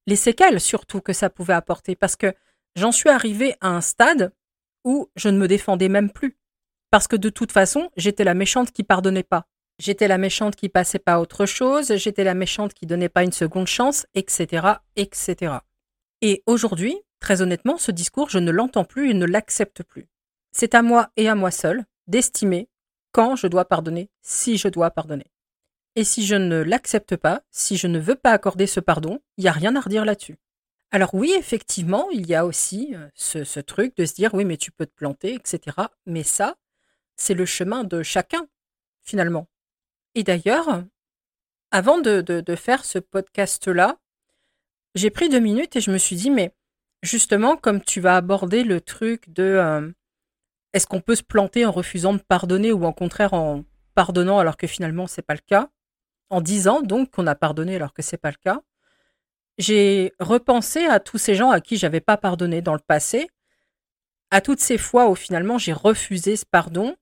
les 0.07 0.15
séquelles 0.15 0.59
surtout 0.59 1.01
que 1.01 1.13
ça 1.13 1.29
pouvait 1.29 1.53
apporter. 1.53 1.95
Parce 1.95 2.15
que 2.15 2.33
j'en 2.75 2.91
suis 2.91 3.09
arrivé 3.09 3.55
à 3.61 3.69
un 3.69 3.81
stade 3.81 4.33
où 4.83 5.09
je 5.15 5.29
ne 5.29 5.37
me 5.37 5.47
défendais 5.47 5.89
même 5.89 6.11
plus. 6.11 6.39
Parce 6.89 7.07
que 7.07 7.17
de 7.17 7.29
toute 7.29 7.51
façon, 7.51 7.91
j'étais 7.97 8.23
la 8.23 8.33
méchante 8.33 8.71
qui 8.71 8.83
pardonnait 8.83 9.23
pas. 9.23 9.45
J'étais 9.79 10.07
la 10.07 10.17
méchante 10.17 10.55
qui 10.55 10.69
passait 10.69 10.97
pas 10.97 11.15
à 11.15 11.19
autre 11.19 11.45
chose, 11.45 11.95
j'étais 11.97 12.23
la 12.23 12.33
méchante 12.33 12.73
qui 12.73 12.87
donnait 12.87 13.09
pas 13.09 13.23
une 13.23 13.31
seconde 13.31 13.67
chance, 13.67 14.07
etc., 14.15 14.65
etc. 14.95 15.57
Et 16.21 16.41
aujourd'hui, 16.47 16.97
très 17.19 17.43
honnêtement, 17.43 17.77
ce 17.77 17.91
discours, 17.91 18.29
je 18.29 18.39
ne 18.39 18.49
l'entends 18.49 18.85
plus 18.85 19.11
et 19.11 19.13
ne 19.13 19.25
l'accepte 19.25 19.83
plus. 19.83 20.07
C'est 20.51 20.73
à 20.73 20.81
moi 20.81 21.09
et 21.15 21.29
à 21.29 21.35
moi 21.35 21.51
seul 21.51 21.85
d'estimer 22.07 22.69
quand 23.11 23.35
je 23.35 23.45
dois 23.45 23.65
pardonner, 23.65 24.09
si 24.23 24.57
je 24.57 24.67
dois 24.67 24.89
pardonner. 24.89 25.27
Et 25.97 26.03
si 26.03 26.27
je 26.27 26.35
ne 26.35 26.57
l'accepte 26.57 27.15
pas, 27.15 27.41
si 27.49 27.75
je 27.75 27.87
ne 27.87 27.97
veux 27.97 28.13
pas 28.13 28.31
accorder 28.31 28.67
ce 28.67 28.79
pardon, 28.79 29.19
il 29.37 29.41
n'y 29.41 29.47
a 29.47 29.51
rien 29.51 29.75
à 29.75 29.79
redire 29.79 30.05
là-dessus. 30.05 30.37
Alors 30.91 31.15
oui, 31.15 31.33
effectivement, 31.35 32.07
il 32.11 32.27
y 32.27 32.35
a 32.35 32.45
aussi 32.45 32.93
euh, 32.93 33.09
ce, 33.15 33.59
truc 33.59 33.97
de 33.97 34.05
se 34.05 34.13
dire 34.13 34.35
oui, 34.35 34.45
mais 34.45 34.57
tu 34.57 34.71
peux 34.71 34.85
te 34.85 34.93
planter, 34.93 35.33
etc. 35.33 35.75
Mais 36.05 36.21
ça, 36.21 36.55
c'est 37.15 37.33
le 37.33 37.47
chemin 37.47 37.83
de 37.83 38.03
chacun, 38.03 38.47
finalement. 39.01 39.47
Et 40.13 40.21
d'ailleurs, 40.21 40.83
avant 41.71 41.99
de, 41.99 42.43
faire 42.55 42.85
ce 42.85 42.99
podcast-là, 42.99 43.97
j'ai 44.93 45.09
pris 45.09 45.29
deux 45.29 45.39
minutes 45.39 45.77
et 45.77 45.81
je 45.81 45.89
me 45.89 45.97
suis 45.97 46.15
dit, 46.15 46.29
mais 46.29 46.53
justement, 47.01 47.57
comme 47.57 47.81
tu 47.81 48.01
vas 48.01 48.17
aborder 48.17 48.63
le 48.63 48.81
truc 48.81 49.33
de 49.33 49.41
euh, 49.41 49.91
est-ce 50.73 50.85
qu'on 50.85 51.01
peut 51.01 51.15
se 51.15 51.23
planter 51.23 51.65
en 51.65 51.71
refusant 51.71 52.13
de 52.13 52.21
pardonner 52.21 52.71
ou 52.71 52.85
en 52.85 52.93
contraire 52.93 53.33
en 53.33 53.63
pardonnant 53.95 54.37
alors 54.37 54.57
que 54.57 54.67
finalement 54.67 55.07
c'est 55.07 55.23
pas 55.23 55.33
le 55.33 55.41
cas, 55.43 55.71
en 56.29 56.41
disant 56.41 56.81
donc 56.81 57.11
qu'on 57.11 57.27
a 57.27 57.35
pardonné 57.35 57.75
alors 57.75 57.93
que 57.93 58.01
c'est 58.01 58.17
pas 58.17 58.31
le 58.31 58.37
cas, 58.37 58.61
j'ai 59.57 60.13
repensé 60.19 60.85
à 60.85 60.99
tous 60.99 61.17
ces 61.17 61.35
gens 61.35 61.49
à 61.49 61.61
qui 61.61 61.77
j'avais 61.77 62.01
pas 62.01 62.17
pardonné 62.17 62.61
dans 62.61 62.73
le 62.73 62.79
passé, 62.79 63.29
à 64.29 64.41
toutes 64.41 64.59
ces 64.59 64.77
fois 64.77 65.09
où 65.09 65.15
finalement 65.15 65.57
j'ai 65.57 65.73
refusé 65.73 66.35
ce 66.35 66.45
pardon 66.45 66.95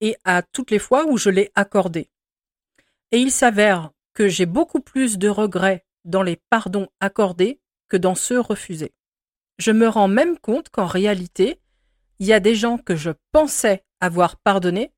et 0.00 0.16
à 0.24 0.42
toutes 0.42 0.70
les 0.70 0.78
fois 0.78 1.06
où 1.06 1.18
je 1.18 1.30
l'ai 1.30 1.50
accordé. 1.54 2.10
Et 3.12 3.18
il 3.18 3.30
s'avère 3.30 3.90
que 4.14 4.28
j'ai 4.28 4.46
beaucoup 4.46 4.80
plus 4.80 5.18
de 5.18 5.28
regrets 5.28 5.84
dans 6.04 6.22
les 6.22 6.36
pardons 6.50 6.88
accordés 7.00 7.60
que 7.88 7.96
dans 7.96 8.14
ceux 8.14 8.40
refusés. 8.40 8.92
Je 9.58 9.72
me 9.72 9.88
rends 9.88 10.08
même 10.08 10.38
compte 10.38 10.68
qu'en 10.70 10.86
réalité, 10.86 11.60
il 12.18 12.26
y 12.26 12.32
a 12.32 12.40
des 12.40 12.54
gens 12.54 12.78
que 12.78 12.96
je 12.96 13.10
pensais 13.32 13.84
avoir 14.00 14.36
pardonné 14.36 14.92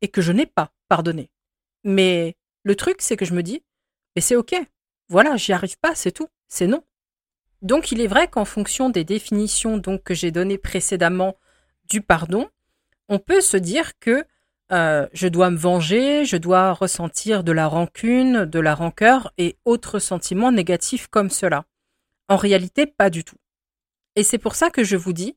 et 0.00 0.08
que 0.08 0.22
je 0.22 0.32
n'ai 0.32 0.46
pas 0.46 0.72
pardonné. 0.88 1.30
Mais 1.84 2.36
le 2.64 2.74
truc, 2.74 2.96
c'est 2.98 3.16
que 3.16 3.24
je 3.24 3.34
me 3.34 3.42
dis, 3.42 3.62
mais 4.16 4.22
c'est 4.22 4.36
ok, 4.36 4.54
voilà, 5.08 5.36
j'y 5.36 5.52
arrive 5.52 5.78
pas, 5.78 5.94
c'est 5.94 6.12
tout, 6.12 6.28
c'est 6.48 6.66
non. 6.66 6.82
Donc 7.62 7.92
il 7.92 8.00
est 8.00 8.06
vrai 8.06 8.28
qu'en 8.28 8.44
fonction 8.44 8.90
des 8.90 9.04
définitions 9.04 9.80
que 9.80 10.14
j'ai 10.14 10.30
données 10.30 10.58
précédemment 10.58 11.36
du 11.88 12.00
pardon, 12.00 12.48
on 13.08 13.18
peut 13.18 13.40
se 13.40 13.56
dire 13.56 13.98
que 13.98 14.26
euh, 14.72 15.06
je 15.12 15.28
dois 15.28 15.50
me 15.50 15.56
venger, 15.56 16.24
je 16.24 16.36
dois 16.36 16.72
ressentir 16.72 17.44
de 17.44 17.52
la 17.52 17.66
rancune, 17.66 18.46
de 18.46 18.58
la 18.58 18.74
rancœur 18.74 19.32
et 19.36 19.56
autres 19.64 19.98
sentiments 19.98 20.52
négatifs 20.52 21.06
comme 21.08 21.30
cela. 21.30 21.66
En 22.28 22.36
réalité, 22.36 22.86
pas 22.86 23.10
du 23.10 23.24
tout. 23.24 23.36
Et 24.16 24.22
c'est 24.22 24.38
pour 24.38 24.54
ça 24.54 24.70
que 24.70 24.84
je 24.84 24.96
vous 24.96 25.12
dis 25.12 25.36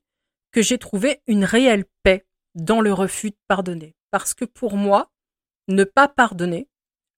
que 0.51 0.62
j'ai 0.62 0.77
trouvé 0.77 1.22
une 1.27 1.43
réelle 1.43 1.86
paix 2.03 2.25
dans 2.55 2.79
le 2.79 2.93
refus 2.93 3.31
de 3.31 3.38
pardonner. 3.48 3.96
Parce 4.12 4.34
que 4.34 4.46
pour 4.46 4.77
moi, 4.77 5.12
ne 5.67 5.84
pas 5.84 6.07
pardonner 6.07 6.69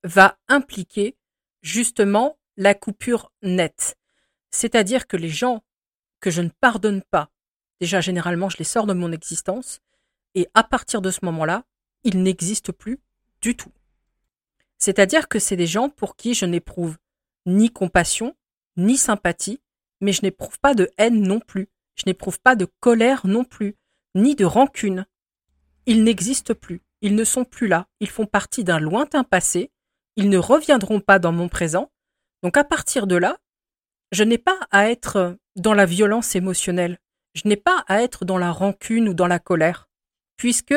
va 0.04 0.38
impliquer 0.48 1.16
justement 1.62 2.38
la 2.58 2.74
coupure 2.74 3.32
nette. 3.42 3.98
C'est-à-dire 4.52 5.08
que 5.08 5.18
les 5.18 5.30
gens 5.30 5.64
que 6.20 6.32
je 6.32 6.42
ne 6.42 6.50
pardonne 6.50 7.02
pas, 7.02 7.30
déjà 7.80 8.02
généralement 8.02 8.50
je 8.50 8.58
les 8.58 8.64
sors 8.64 8.86
de 8.86 8.94
mon 8.94 9.12
existence, 9.12 9.80
et 10.36 10.48
à 10.54 10.64
partir 10.64 11.02
de 11.02 11.12
ce 11.12 11.24
moment-là, 11.24 11.64
ils 12.04 12.22
n'existent 12.22 12.74
plus 12.74 13.00
du 13.42 13.56
tout. 13.56 13.72
C'est-à-dire 14.78 15.28
que 15.28 15.40
c'est 15.40 15.56
des 15.56 15.68
gens 15.68 15.90
pour 15.90 16.16
qui 16.16 16.34
je 16.34 16.46
n'éprouve 16.46 16.98
ni 17.46 17.70
compassion, 17.70 18.36
ni 18.78 18.98
sympathie, 18.98 19.62
mais 20.02 20.14
je 20.14 20.22
n'éprouve 20.22 20.60
pas 20.60 20.74
de 20.74 20.90
haine 20.98 21.22
non 21.22 21.40
plus, 21.40 21.68
je 21.96 22.04
n'éprouve 22.06 22.40
pas 22.40 22.56
de 22.56 22.68
colère 22.80 23.28
non 23.28 23.44
plus, 23.44 23.76
ni 24.16 24.36
de 24.36 24.46
rancune. 24.46 25.06
Ils 25.86 26.04
n'existent 26.04 26.54
plus, 26.54 26.82
ils 27.02 27.16
ne 27.16 27.24
sont 27.24 27.44
plus 27.44 27.68
là, 27.68 27.88
ils 28.00 28.10
font 28.10 28.26
partie 28.26 28.64
d'un 28.64 28.80
lointain 28.80 29.24
passé, 29.24 29.72
ils 30.20 30.30
ne 30.30 30.38
reviendront 30.38 31.00
pas 31.00 31.18
dans 31.18 31.32
mon 31.32 31.48
présent, 31.48 31.90
donc 32.44 32.58
à 32.58 32.66
partir 32.66 33.08
de 33.08 33.16
là, 33.16 33.38
je 34.12 34.26
n'ai 34.26 34.38
pas 34.38 34.60
à 34.70 34.90
être 34.90 35.38
dans 35.56 35.74
la 35.74 35.86
violence 35.86 36.36
émotionnelle. 36.36 36.98
Je 37.36 37.48
n'ai 37.48 37.56
pas 37.56 37.86
à 37.88 38.02
être 38.02 38.26
dans 38.26 38.38
la 38.38 38.52
rancune 38.52 39.08
ou 39.08 39.14
dans 39.14 39.28
la 39.28 39.40
colère, 39.40 39.88
puisque 40.36 40.76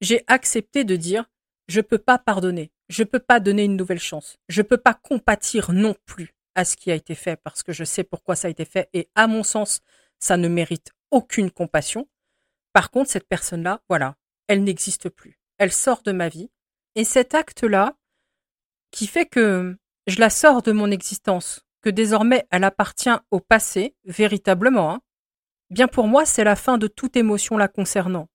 j'ai 0.00 0.22
accepté 0.28 0.84
de 0.84 0.94
dire 0.94 1.24
je 1.66 1.80
peux 1.80 1.98
pas 1.98 2.16
pardonner, 2.16 2.70
je 2.88 3.02
peux 3.02 3.18
pas 3.18 3.40
donner 3.40 3.64
une 3.64 3.76
nouvelle 3.76 3.98
chance, 3.98 4.36
je 4.48 4.62
peux 4.62 4.78
pas 4.78 4.94
compatir 4.94 5.72
non 5.72 5.96
plus 6.04 6.36
à 6.54 6.64
ce 6.64 6.76
qui 6.76 6.92
a 6.92 6.94
été 6.94 7.16
fait 7.16 7.36
parce 7.42 7.64
que 7.64 7.72
je 7.72 7.82
sais 7.82 8.04
pourquoi 8.04 8.36
ça 8.36 8.46
a 8.46 8.52
été 8.52 8.64
fait 8.64 8.88
et 8.92 9.08
à 9.16 9.26
mon 9.26 9.42
sens, 9.42 9.80
ça 10.20 10.36
ne 10.36 10.46
mérite 10.46 10.92
aucune 11.10 11.50
compassion. 11.50 12.08
Par 12.72 12.92
contre, 12.92 13.10
cette 13.10 13.26
personne-là, 13.26 13.82
voilà, 13.88 14.14
elle 14.46 14.62
n'existe 14.62 15.08
plus. 15.08 15.40
Elle 15.58 15.72
sort 15.72 16.02
de 16.04 16.12
ma 16.12 16.28
vie. 16.28 16.50
Et 16.94 17.04
cet 17.04 17.34
acte-là, 17.34 17.96
qui 18.90 19.06
fait 19.06 19.26
que 19.26 19.76
je 20.06 20.20
la 20.20 20.30
sors 20.30 20.62
de 20.62 20.72
mon 20.72 20.90
existence, 20.90 21.60
que 21.82 21.90
désormais 21.90 22.46
elle 22.50 22.64
appartient 22.64 23.16
au 23.30 23.40
passé, 23.40 23.94
véritablement, 24.04 24.92
hein, 24.92 25.00
bien 25.70 25.88
pour 25.88 26.08
moi, 26.08 26.24
c'est 26.24 26.44
la 26.44 26.56
fin 26.56 26.78
de 26.78 26.86
toute 26.86 27.16
émotion 27.16 27.58
la 27.58 27.68
concernant. 27.68 28.28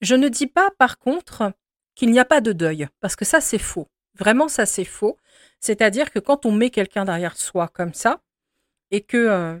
Je 0.00 0.14
ne 0.14 0.28
dis 0.28 0.46
pas, 0.46 0.70
par 0.78 0.98
contre, 0.98 1.52
qu'il 1.94 2.10
n'y 2.10 2.18
a 2.18 2.24
pas 2.24 2.40
de 2.40 2.52
deuil, 2.52 2.88
parce 3.00 3.16
que 3.16 3.24
ça, 3.24 3.40
c'est 3.40 3.58
faux. 3.58 3.88
Vraiment, 4.18 4.48
ça, 4.48 4.66
c'est 4.66 4.84
faux. 4.84 5.16
C'est-à-dire 5.60 6.10
que 6.10 6.18
quand 6.18 6.46
on 6.46 6.52
met 6.52 6.70
quelqu'un 6.70 7.04
derrière 7.04 7.36
soi 7.36 7.68
comme 7.68 7.94
ça, 7.94 8.20
et 8.90 9.02
que 9.02 9.16
euh, 9.16 9.58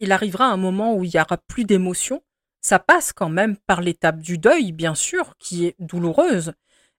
il 0.00 0.12
arrivera 0.12 0.46
un 0.46 0.56
moment 0.56 0.94
où 0.94 1.04
il 1.04 1.10
n'y 1.14 1.20
aura 1.20 1.36
plus 1.36 1.64
d'émotion, 1.64 2.22
ça 2.60 2.78
passe 2.78 3.12
quand 3.12 3.28
même 3.28 3.56
par 3.56 3.80
l'étape 3.80 4.20
du 4.20 4.38
deuil, 4.38 4.72
bien 4.72 4.94
sûr, 4.94 5.36
qui 5.38 5.66
est 5.66 5.76
douloureuse. 5.78 6.54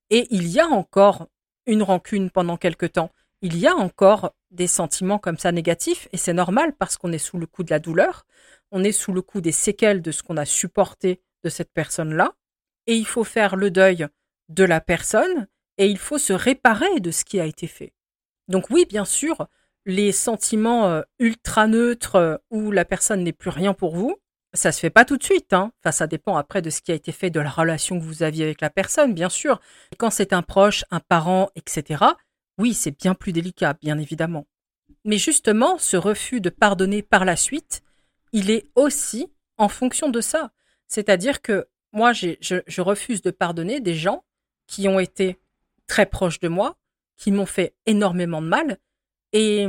Et 0.09 0.27
il 0.29 0.47
y 0.47 0.59
a 0.59 0.67
encore 0.67 1.27
une 1.65 1.83
rancune 1.83 2.29
pendant 2.29 2.57
quelque 2.57 2.85
temps. 2.85 3.11
Il 3.41 3.57
y 3.57 3.67
a 3.67 3.75
encore 3.75 4.33
des 4.51 4.67
sentiments 4.67 5.19
comme 5.19 5.37
ça 5.37 5.51
négatifs, 5.51 6.07
et 6.11 6.17
c'est 6.17 6.33
normal 6.33 6.73
parce 6.77 6.97
qu'on 6.97 7.11
est 7.11 7.17
sous 7.17 7.37
le 7.37 7.45
coup 7.45 7.63
de 7.63 7.71
la 7.71 7.79
douleur, 7.79 8.25
on 8.71 8.83
est 8.83 8.91
sous 8.91 9.13
le 9.13 9.21
coup 9.21 9.41
des 9.41 9.51
séquelles 9.51 10.01
de 10.01 10.11
ce 10.11 10.23
qu'on 10.23 10.37
a 10.37 10.45
supporté 10.45 11.21
de 11.43 11.49
cette 11.49 11.71
personne-là, 11.71 12.33
et 12.87 12.95
il 12.95 13.05
faut 13.05 13.23
faire 13.23 13.55
le 13.55 13.71
deuil 13.71 14.07
de 14.49 14.63
la 14.63 14.81
personne, 14.81 15.47
et 15.77 15.87
il 15.87 15.97
faut 15.97 16.17
se 16.17 16.33
réparer 16.33 16.99
de 16.99 17.11
ce 17.11 17.25
qui 17.25 17.39
a 17.39 17.45
été 17.45 17.67
fait. 17.67 17.93
Donc 18.47 18.69
oui, 18.69 18.85
bien 18.87 19.05
sûr, 19.05 19.47
les 19.85 20.11
sentiments 20.11 20.87
euh, 20.87 21.01
ultra 21.19 21.67
neutres 21.67 22.15
euh, 22.15 22.37
où 22.49 22.71
la 22.71 22.85
personne 22.85 23.23
n'est 23.23 23.33
plus 23.33 23.49
rien 23.49 23.73
pour 23.73 23.95
vous, 23.95 24.17
ça 24.55 24.71
se 24.71 24.79
fait 24.79 24.89
pas 24.89 25.05
tout 25.05 25.17
de 25.17 25.23
suite. 25.23 25.53
Hein. 25.53 25.71
Enfin, 25.79 25.91
ça 25.91 26.07
dépend 26.07 26.37
après 26.37 26.61
de 26.61 26.69
ce 26.69 26.81
qui 26.81 26.91
a 26.91 26.95
été 26.95 27.11
fait, 27.11 27.29
de 27.29 27.39
la 27.39 27.49
relation 27.49 27.99
que 27.99 28.03
vous 28.03 28.23
aviez 28.23 28.45
avec 28.45 28.61
la 28.61 28.69
personne, 28.69 29.13
bien 29.13 29.29
sûr. 29.29 29.59
Quand 29.97 30.09
c'est 30.09 30.33
un 30.33 30.41
proche, 30.41 30.83
un 30.91 30.99
parent, 30.99 31.49
etc., 31.55 32.03
oui, 32.57 32.73
c'est 32.73 32.97
bien 32.97 33.13
plus 33.13 33.33
délicat, 33.33 33.73
bien 33.81 33.97
évidemment. 33.97 34.47
Mais 35.03 35.17
justement, 35.17 35.77
ce 35.77 35.97
refus 35.97 36.41
de 36.41 36.49
pardonner 36.49 37.01
par 37.01 37.25
la 37.25 37.35
suite, 37.35 37.83
il 38.31 38.49
est 38.49 38.69
aussi 38.75 39.27
en 39.57 39.67
fonction 39.67 40.09
de 40.09 40.21
ça. 40.21 40.51
C'est-à-dire 40.87 41.41
que 41.41 41.67
moi, 41.91 42.13
je, 42.13 42.81
refuse 42.81 43.21
de 43.21 43.31
pardonner 43.31 43.79
des 43.79 43.95
gens 43.95 44.25
qui 44.67 44.87
ont 44.87 44.99
été 44.99 45.39
très 45.87 46.05
proches 46.05 46.39
de 46.39 46.47
moi, 46.47 46.77
qui 47.17 47.31
m'ont 47.31 47.45
fait 47.45 47.75
énormément 47.85 48.41
de 48.41 48.47
mal, 48.47 48.77
et 49.31 49.67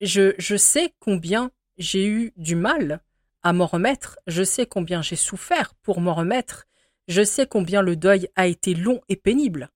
je 0.00 0.56
sais 0.56 0.94
combien 0.98 1.50
j'ai 1.78 2.06
eu 2.06 2.32
du 2.36 2.56
mal 2.56 3.00
à 3.42 3.52
m'en 3.52 3.66
remettre, 3.66 4.18
je 4.26 4.42
sais 4.42 4.66
combien 4.66 5.02
j'ai 5.02 5.16
souffert 5.16 5.74
pour 5.76 6.00
m'en 6.00 6.14
remettre, 6.14 6.66
je 7.08 7.22
sais 7.22 7.46
combien 7.46 7.82
le 7.82 7.96
deuil 7.96 8.28
a 8.36 8.46
été 8.46 8.74
long 8.74 9.00
et 9.08 9.16
pénible. 9.16 9.70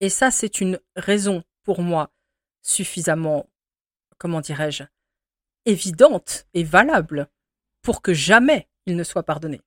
Et 0.00 0.08
ça, 0.08 0.30
c'est 0.30 0.60
une 0.60 0.80
raison 0.96 1.42
pour 1.62 1.80
moi 1.80 2.10
suffisamment, 2.62 3.48
comment 4.18 4.40
dirais-je, 4.40 4.84
évidente 5.64 6.46
et 6.54 6.64
valable 6.64 7.28
pour 7.82 8.02
que 8.02 8.12
jamais 8.14 8.68
il 8.86 8.96
ne 8.96 9.04
soit 9.04 9.22
pardonné. 9.22 9.60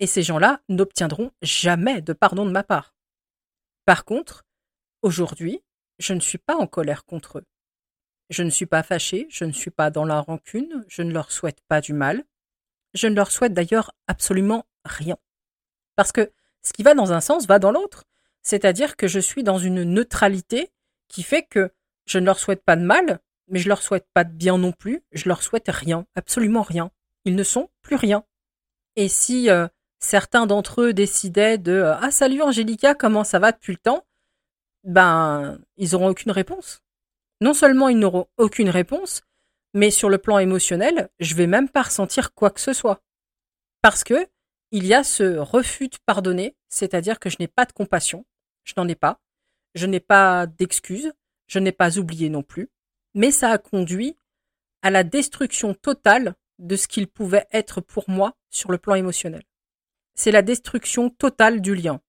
Et 0.00 0.06
ces 0.06 0.22
gens-là 0.22 0.60
n'obtiendront 0.68 1.30
jamais 1.42 2.02
de 2.02 2.12
pardon 2.12 2.44
de 2.44 2.50
ma 2.50 2.62
part. 2.62 2.94
Par 3.84 4.04
contre, 4.04 4.44
aujourd'hui, 5.02 5.62
je 5.98 6.12
ne 6.12 6.20
suis 6.20 6.38
pas 6.38 6.56
en 6.56 6.66
colère 6.66 7.04
contre 7.04 7.38
eux. 7.38 7.46
Je 8.28 8.42
ne 8.42 8.50
suis 8.50 8.66
pas 8.66 8.82
fâché, 8.82 9.26
je 9.30 9.44
ne 9.44 9.52
suis 9.52 9.70
pas 9.70 9.90
dans 9.90 10.04
la 10.04 10.20
rancune, 10.20 10.84
je 10.88 11.02
ne 11.02 11.12
leur 11.12 11.30
souhaite 11.30 11.60
pas 11.68 11.80
du 11.80 11.92
mal. 11.92 12.24
Je 12.94 13.06
ne 13.06 13.14
leur 13.14 13.30
souhaite 13.30 13.54
d'ailleurs 13.54 13.92
absolument 14.06 14.66
rien. 14.84 15.16
Parce 15.96 16.12
que 16.12 16.32
ce 16.62 16.72
qui 16.72 16.82
va 16.82 16.94
dans 16.94 17.12
un 17.12 17.20
sens 17.20 17.46
va 17.46 17.58
dans 17.58 17.70
l'autre. 17.70 18.04
C'est-à-dire 18.42 18.96
que 18.96 19.08
je 19.08 19.20
suis 19.20 19.42
dans 19.42 19.58
une 19.58 19.82
neutralité 19.82 20.70
qui 21.08 21.22
fait 21.22 21.42
que 21.42 21.70
je 22.06 22.18
ne 22.18 22.26
leur 22.26 22.38
souhaite 22.38 22.64
pas 22.64 22.76
de 22.76 22.84
mal, 22.84 23.20
mais 23.48 23.58
je 23.58 23.68
leur 23.68 23.82
souhaite 23.82 24.06
pas 24.14 24.24
de 24.24 24.32
bien 24.32 24.58
non 24.58 24.72
plus, 24.72 25.02
je 25.12 25.28
leur 25.28 25.42
souhaite 25.42 25.68
rien, 25.68 26.06
absolument 26.14 26.62
rien. 26.62 26.90
Ils 27.24 27.34
ne 27.34 27.42
sont 27.42 27.70
plus 27.82 27.96
rien. 27.96 28.24
Et 28.96 29.08
si 29.08 29.50
euh, 29.50 29.68
certains 29.98 30.46
d'entre 30.46 30.82
eux 30.82 30.92
décidaient 30.92 31.58
de 31.58 31.72
euh, 31.72 31.96
Ah 32.00 32.10
salut 32.10 32.42
Angélica, 32.42 32.94
comment 32.94 33.24
ça 33.24 33.38
va 33.38 33.52
depuis 33.52 33.72
le 33.72 33.78
temps? 33.78 34.04
Ben, 34.84 35.58
ils 35.76 35.92
n'auront 35.92 36.08
aucune 36.08 36.30
réponse. 36.30 36.80
Non 37.40 37.54
seulement 37.54 37.88
ils 37.88 37.98
n'auront 37.98 38.28
aucune 38.38 38.70
réponse, 38.70 39.22
mais 39.76 39.90
sur 39.90 40.08
le 40.08 40.16
plan 40.16 40.38
émotionnel, 40.38 41.10
je 41.20 41.34
vais 41.34 41.46
même 41.46 41.68
pas 41.68 41.82
ressentir 41.82 42.32
quoi 42.32 42.50
que 42.50 42.62
ce 42.62 42.72
soit. 42.72 43.02
Parce 43.82 44.04
que 44.04 44.26
il 44.72 44.86
y 44.86 44.94
a 44.94 45.04
ce 45.04 45.36
refus 45.36 45.88
de 45.88 45.98
pardonner, 46.06 46.56
c'est-à-dire 46.70 47.20
que 47.20 47.28
je 47.28 47.36
n'ai 47.40 47.46
pas 47.46 47.66
de 47.66 47.72
compassion, 47.72 48.24
je 48.64 48.72
n'en 48.78 48.88
ai 48.88 48.94
pas, 48.94 49.20
je 49.74 49.84
n'ai 49.84 50.00
pas 50.00 50.46
d'excuses, 50.46 51.12
je 51.46 51.58
n'ai 51.58 51.72
pas 51.72 51.98
oublié 51.98 52.30
non 52.30 52.42
plus, 52.42 52.70
mais 53.12 53.30
ça 53.30 53.50
a 53.50 53.58
conduit 53.58 54.16
à 54.80 54.90
la 54.90 55.04
destruction 55.04 55.74
totale 55.74 56.36
de 56.58 56.74
ce 56.74 56.88
qu'il 56.88 57.06
pouvait 57.06 57.46
être 57.52 57.82
pour 57.82 58.08
moi 58.08 58.34
sur 58.48 58.72
le 58.72 58.78
plan 58.78 58.94
émotionnel. 58.94 59.42
C'est 60.14 60.32
la 60.32 60.40
destruction 60.40 61.10
totale 61.10 61.60
du 61.60 61.74
lien. 61.74 62.00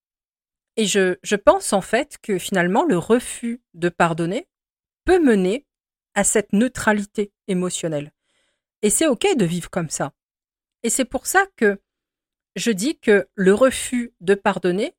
Et 0.77 0.85
je, 0.85 1.17
je 1.21 1.35
pense 1.35 1.73
en 1.73 1.81
fait 1.81 2.17
que 2.21 2.37
finalement 2.37 2.85
le 2.85 2.97
refus 2.97 3.61
de 3.73 3.89
pardonner 3.89 4.47
peut 5.03 5.19
mener 5.19 5.66
à 6.17 6.23
cette 6.23 6.51
neutralité 6.51 7.31
émotionnelle. 7.47 8.11
Et 8.81 8.89
c'est 8.89 9.05
OK 9.05 9.27
de 9.37 9.45
vivre 9.45 9.69
comme 9.69 9.91
ça. 9.91 10.13
Et 10.81 10.89
c'est 10.89 11.05
pour 11.05 11.27
ça 11.27 11.45
que 11.55 11.79
je 12.55 12.71
dis 12.71 12.97
que 12.97 13.27
le 13.35 13.53
refus 13.53 14.13
de 14.19 14.33
pardonner 14.33 14.95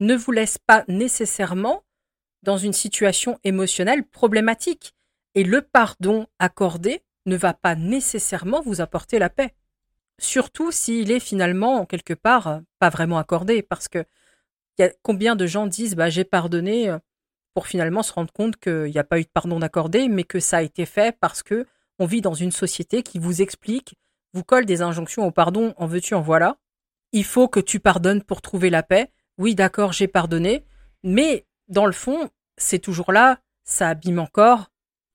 ne 0.00 0.16
vous 0.16 0.32
laisse 0.32 0.58
pas 0.58 0.84
nécessairement 0.88 1.84
dans 2.42 2.56
une 2.56 2.72
situation 2.72 3.38
émotionnelle 3.44 4.04
problématique. 4.04 4.92
Et 5.36 5.44
le 5.44 5.62
pardon 5.62 6.26
accordé 6.40 7.04
ne 7.26 7.36
va 7.36 7.54
pas 7.54 7.76
nécessairement 7.76 8.62
vous 8.62 8.80
apporter 8.80 9.20
la 9.20 9.30
paix. 9.30 9.54
Surtout 10.18 10.72
s'il 10.72 11.12
est 11.12 11.20
finalement, 11.20 11.86
quelque 11.86 12.14
part, 12.14 12.60
pas 12.80 12.90
vraiment 12.90 13.18
accordé. 13.18 13.62
Parce 13.62 13.86
que 13.86 14.04
combien 15.02 15.36
de 15.36 15.46
gens 15.46 15.68
disent 15.68 15.94
bah, 15.94 16.10
j'ai 16.10 16.24
pardonné, 16.24 16.92
pour 17.54 17.66
finalement 17.66 18.02
se 18.02 18.12
rendre 18.12 18.32
compte 18.32 18.56
qu'il 18.56 18.90
n'y 18.90 18.98
a 18.98 19.04
pas 19.04 19.18
eu 19.18 19.24
de 19.24 19.30
pardon 19.32 19.60
accordé, 19.62 20.08
mais 20.08 20.24
que 20.24 20.40
ça 20.40 20.58
a 20.58 20.62
été 20.62 20.86
fait 20.86 21.16
parce 21.20 21.42
que 21.42 21.66
on 21.98 22.06
vit 22.06 22.20
dans 22.20 22.34
une 22.34 22.52
société 22.52 23.02
qui 23.02 23.18
vous 23.18 23.42
explique, 23.42 23.96
vous 24.32 24.44
colle 24.44 24.64
des 24.64 24.82
injonctions 24.82 25.26
au 25.26 25.30
pardon, 25.30 25.74
en 25.76 25.86
veux-tu, 25.86 26.14
en 26.14 26.22
voilà. 26.22 26.56
Il 27.12 27.24
faut 27.24 27.48
que 27.48 27.60
tu 27.60 27.80
pardonnes 27.80 28.22
pour 28.22 28.40
trouver 28.40 28.70
la 28.70 28.82
paix. 28.82 29.10
Oui, 29.38 29.54
d'accord, 29.54 29.92
j'ai 29.92 30.08
pardonné, 30.08 30.64
mais 31.02 31.46
dans 31.68 31.86
le 31.86 31.92
fond, 31.92 32.30
c'est 32.56 32.78
toujours 32.78 33.12
là, 33.12 33.40
ça 33.64 33.88
abîme 33.88 34.18
encore, 34.18 34.70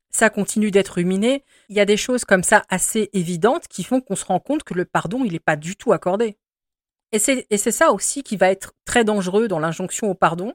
ça 0.09 0.29
continue 0.29 0.71
d'être 0.71 0.95
ruminé. 0.95 1.43
Il 1.69 1.75
y 1.75 1.79
a 1.79 1.85
des 1.85 1.97
choses 1.97 2.25
comme 2.25 2.43
ça 2.43 2.63
assez 2.69 3.09
évidentes 3.13 3.67
qui 3.67 3.83
font 3.83 4.01
qu'on 4.01 4.15
se 4.15 4.25
rend 4.25 4.39
compte 4.39 4.63
que 4.63 4.73
le 4.73 4.85
pardon, 4.85 5.23
il 5.23 5.33
n'est 5.33 5.39
pas 5.39 5.55
du 5.55 5.75
tout 5.75 5.93
accordé. 5.93 6.37
Et 7.11 7.19
c'est 7.19 7.71
ça 7.71 7.91
aussi 7.91 8.23
qui 8.23 8.35
va 8.35 8.49
être 8.49 8.73
très 8.83 9.03
dangereux 9.03 9.47
dans 9.47 9.59
l'injonction 9.59 10.09
au 10.09 10.15
pardon, 10.15 10.53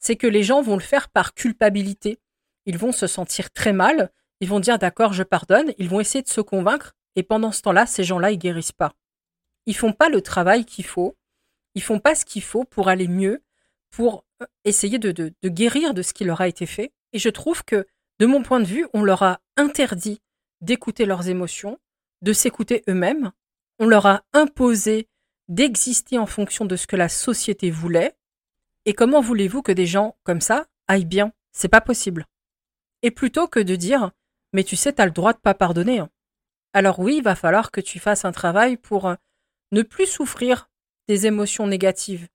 c'est 0.00 0.16
que 0.16 0.26
les 0.26 0.42
gens 0.42 0.62
vont 0.62 0.74
le 0.74 0.82
faire 0.82 1.08
par 1.08 1.34
culpabilité. 1.34 2.18
Ils 2.66 2.78
vont 2.78 2.92
se 2.92 3.06
sentir 3.06 3.52
très 3.52 3.72
mal, 3.72 4.10
ils 4.40 4.48
vont 4.48 4.60
dire 4.60 4.78
d'accord, 4.78 5.12
je 5.12 5.22
pardonne, 5.22 5.72
ils 5.78 5.88
vont 5.88 6.00
essayer 6.00 6.22
de 6.22 6.28
se 6.28 6.40
convaincre, 6.40 6.94
et 7.16 7.22
pendant 7.22 7.52
ce 7.52 7.62
temps-là, 7.62 7.86
ces 7.86 8.04
gens-là, 8.04 8.30
ils 8.30 8.38
guérissent 8.38 8.72
pas. 8.72 8.94
Ils 9.66 9.76
font 9.76 9.92
pas 9.92 10.08
le 10.08 10.22
travail 10.22 10.64
qu'il 10.64 10.84
faut, 10.84 11.16
ils 11.74 11.82
font 11.82 12.00
pas 12.00 12.14
ce 12.14 12.24
qu'il 12.24 12.42
faut 12.42 12.64
pour 12.64 12.88
aller 12.88 13.08
mieux, 13.08 13.42
pour 13.90 14.24
euh, 14.42 14.46
essayer 14.64 14.98
de, 14.98 15.12
de, 15.12 15.32
de 15.42 15.48
guérir 15.48 15.94
de 15.94 16.02
ce 16.02 16.12
qui 16.12 16.24
leur 16.24 16.40
a 16.40 16.48
été 16.48 16.66
fait. 16.66 16.92
Et 17.12 17.18
je 17.18 17.28
trouve 17.28 17.64
que, 17.64 17.86
de 18.18 18.26
mon 18.26 18.42
point 18.42 18.60
de 18.60 18.66
vue, 18.66 18.86
on 18.94 19.02
leur 19.02 19.22
a 19.22 19.40
interdit 19.56 20.20
d'écouter 20.60 21.06
leurs 21.06 21.28
émotions, 21.28 21.78
de 22.22 22.32
s'écouter 22.32 22.82
eux-mêmes, 22.88 23.32
on 23.78 23.86
leur 23.86 24.06
a 24.06 24.22
imposé 24.32 25.08
d'exister 25.48 26.18
en 26.18 26.26
fonction 26.26 26.64
de 26.64 26.76
ce 26.76 26.86
que 26.86 26.96
la 26.96 27.08
société 27.08 27.70
voulait, 27.70 28.14
et 28.84 28.94
comment 28.94 29.20
voulez-vous 29.20 29.62
que 29.62 29.72
des 29.72 29.86
gens 29.86 30.16
comme 30.24 30.40
ça 30.40 30.66
aillent 30.88 31.04
bien? 31.04 31.32
C'est 31.52 31.68
pas 31.68 31.80
possible. 31.80 32.26
Et 33.02 33.10
plutôt 33.10 33.48
que 33.48 33.60
de 33.60 33.76
dire 33.76 34.12
mais 34.52 34.64
tu 34.64 34.76
sais, 34.76 34.92
t'as 34.92 35.04
le 35.04 35.10
droit 35.12 35.32
de 35.32 35.38
pas 35.38 35.54
pardonner. 35.54 36.00
Hein. 36.00 36.10
Alors 36.72 36.98
oui, 36.98 37.16
il 37.18 37.22
va 37.22 37.36
falloir 37.36 37.70
que 37.70 37.80
tu 37.80 37.98
fasses 37.98 38.24
un 38.24 38.32
travail 38.32 38.76
pour 38.76 39.06
euh, 39.06 39.14
ne 39.72 39.82
plus 39.82 40.06
souffrir 40.06 40.68
des 41.08 41.26
émotions 41.26 41.66
négatives. 41.66 42.28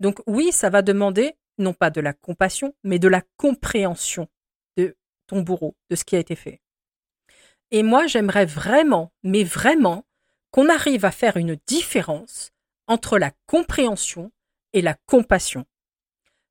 Donc 0.00 0.20
oui, 0.26 0.52
ça 0.52 0.70
va 0.70 0.82
demander 0.82 1.34
non 1.58 1.72
pas 1.72 1.90
de 1.90 2.00
la 2.00 2.12
compassion, 2.12 2.74
mais 2.84 2.98
de 2.98 3.08
la 3.08 3.22
compréhension 3.36 4.28
de 4.76 4.96
ton 5.26 5.40
bourreau, 5.40 5.74
de 5.90 5.96
ce 5.96 6.04
qui 6.04 6.16
a 6.16 6.18
été 6.18 6.36
fait. 6.36 6.60
Et 7.70 7.82
moi, 7.82 8.06
j'aimerais 8.06 8.46
vraiment, 8.46 9.12
mais 9.22 9.42
vraiment, 9.42 10.04
qu'on 10.50 10.68
arrive 10.68 11.04
à 11.04 11.10
faire 11.10 11.36
une 11.36 11.56
différence 11.66 12.52
entre 12.86 13.18
la 13.18 13.32
compréhension 13.46 14.30
et 14.72 14.82
la 14.82 14.94
compassion. 15.06 15.64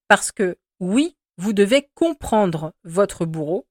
Parce 0.07 0.31
que 0.31 0.57
oui, 0.79 1.17
vous 1.37 1.53
devez 1.53 1.89
comprendre 1.93 2.73
votre 2.83 3.25
bourreau, 3.25 3.67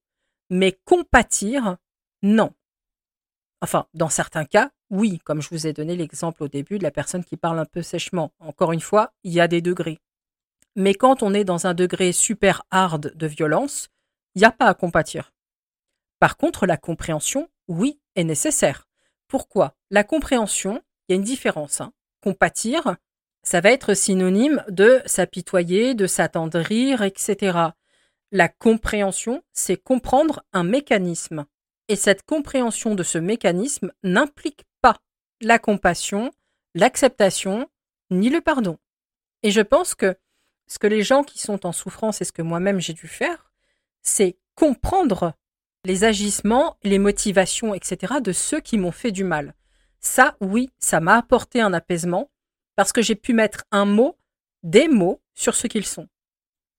mais 0.49 0.77
compatir, 0.85 1.77
non. 2.21 2.53
Enfin, 3.61 3.87
dans 3.93 4.09
certains 4.09 4.45
cas, 4.45 4.71
oui, 4.89 5.19
comme 5.19 5.41
je 5.41 5.49
vous 5.49 5.65
ai 5.65 5.73
donné 5.73 5.95
l'exemple 5.95 6.43
au 6.43 6.47
début 6.47 6.77
de 6.77 6.83
la 6.83 6.91
personne 6.91 7.23
qui 7.23 7.37
parle 7.37 7.59
un 7.59 7.65
peu 7.65 7.81
sèchement. 7.81 8.31
Encore 8.39 8.71
une 8.71 8.81
fois, 8.81 9.13
il 9.23 9.33
y 9.33 9.39
a 9.39 9.47
des 9.47 9.61
degrés. 9.61 9.99
Mais 10.75 10.93
quand 10.93 11.23
on 11.23 11.33
est 11.33 11.45
dans 11.45 11.67
un 11.67 11.73
degré 11.73 12.11
super 12.11 12.63
hard 12.69 13.13
de 13.15 13.27
violence, 13.27 13.89
il 14.35 14.39
n'y 14.39 14.45
a 14.45 14.51
pas 14.51 14.67
à 14.67 14.73
compatir. 14.73 15.33
Par 16.19 16.37
contre, 16.37 16.65
la 16.65 16.77
compréhension, 16.77 17.49
oui, 17.67 17.99
est 18.15 18.23
nécessaire. 18.23 18.87
Pourquoi? 19.27 19.75
La 19.89 20.03
compréhension, 20.03 20.81
il 21.07 21.13
y 21.13 21.15
a 21.15 21.17
une 21.17 21.23
différence. 21.23 21.81
Hein. 21.81 21.93
Compatir, 22.21 22.97
ça 23.45 23.61
va 23.61 23.71
être 23.71 23.93
synonyme 23.93 24.63
de 24.69 25.01
s'apitoyer, 25.05 25.93
de 25.93 26.07
s'attendrir, 26.07 27.03
etc. 27.03 27.59
La 28.31 28.49
compréhension, 28.49 29.43
c'est 29.53 29.77
comprendre 29.77 30.43
un 30.51 30.63
mécanisme. 30.63 31.45
Et 31.87 31.95
cette 31.95 32.23
compréhension 32.23 32.95
de 32.95 33.03
ce 33.03 33.19
mécanisme 33.19 33.93
n'implique 34.03 34.63
pas 34.81 34.97
la 35.41 35.59
compassion, 35.59 36.31
l'acceptation, 36.73 37.69
ni 38.09 38.29
le 38.29 38.41
pardon. 38.41 38.77
Et 39.43 39.51
je 39.51 39.61
pense 39.61 39.93
que 39.93 40.17
ce 40.67 40.79
que 40.79 40.87
les 40.87 41.03
gens 41.03 41.23
qui 41.23 41.37
sont 41.37 41.67
en 41.67 41.71
souffrance 41.71 42.21
et 42.21 42.25
ce 42.25 42.31
que 42.31 42.41
moi-même 42.41 42.79
j'ai 42.79 42.93
dû 42.93 43.07
faire, 43.07 43.51
c'est 44.01 44.37
comprendre 44.55 45.33
les 45.83 46.03
agissements, 46.03 46.77
les 46.83 46.97
motivations, 46.97 47.75
etc. 47.75 48.15
de 48.23 48.31
ceux 48.31 48.59
qui 48.59 48.79
m'ont 48.79 48.91
fait 48.91 49.11
du 49.11 49.23
mal. 49.23 49.53
Ça, 49.99 50.35
oui, 50.41 50.71
ça 50.79 50.99
m'a 50.99 51.17
apporté 51.17 51.61
un 51.61 51.73
apaisement 51.73 52.31
parce 52.75 52.91
que 52.91 53.01
j'ai 53.01 53.15
pu 53.15 53.33
mettre 53.33 53.63
un 53.71 53.85
mot, 53.85 54.17
des 54.63 54.87
mots 54.87 55.21
sur 55.33 55.55
ce 55.55 55.67
qu'ils 55.67 55.85
sont. 55.85 56.07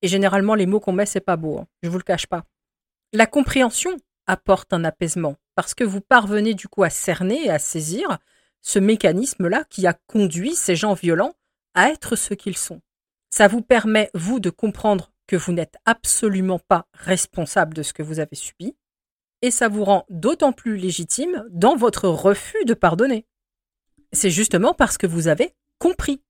Et 0.01 0.07
généralement, 0.07 0.55
les 0.55 0.65
mots 0.65 0.79
qu'on 0.79 0.93
met, 0.93 1.05
c'est 1.05 1.19
pas 1.19 1.37
beau, 1.37 1.59
hein, 1.59 1.67
je 1.81 1.89
vous 1.89 1.97
le 1.97 2.03
cache 2.03 2.27
pas. 2.27 2.45
La 3.13 3.25
compréhension 3.25 3.97
apporte 4.27 4.73
un 4.73 4.83
apaisement 4.83 5.35
parce 5.55 5.73
que 5.73 5.83
vous 5.83 6.01
parvenez 6.01 6.53
du 6.53 6.67
coup 6.67 6.83
à 6.83 6.89
cerner 6.89 7.45
et 7.45 7.49
à 7.49 7.59
saisir 7.59 8.19
ce 8.61 8.79
mécanisme-là 8.79 9.63
qui 9.69 9.87
a 9.87 9.93
conduit 10.07 10.55
ces 10.55 10.75
gens 10.75 10.93
violents 10.93 11.33
à 11.73 11.89
être 11.89 12.15
ce 12.15 12.33
qu'ils 12.33 12.57
sont. 12.57 12.81
Ça 13.29 13.47
vous 13.47 13.61
permet, 13.61 14.09
vous, 14.13 14.39
de 14.39 14.49
comprendre 14.49 15.11
que 15.25 15.35
vous 15.35 15.51
n'êtes 15.51 15.77
absolument 15.85 16.59
pas 16.59 16.87
responsable 16.93 17.73
de 17.73 17.83
ce 17.83 17.93
que 17.93 18.03
vous 18.03 18.19
avez 18.19 18.35
subi, 18.35 18.75
et 19.41 19.51
ça 19.51 19.67
vous 19.67 19.83
rend 19.83 20.05
d'autant 20.09 20.51
plus 20.51 20.77
légitime 20.77 21.45
dans 21.49 21.75
votre 21.75 22.07
refus 22.07 22.65
de 22.65 22.73
pardonner. 22.73 23.25
C'est 24.11 24.31
justement 24.31 24.73
parce 24.73 24.97
que 24.97 25.07
vous 25.07 25.27
avez 25.27 25.53
compris. 25.79 26.21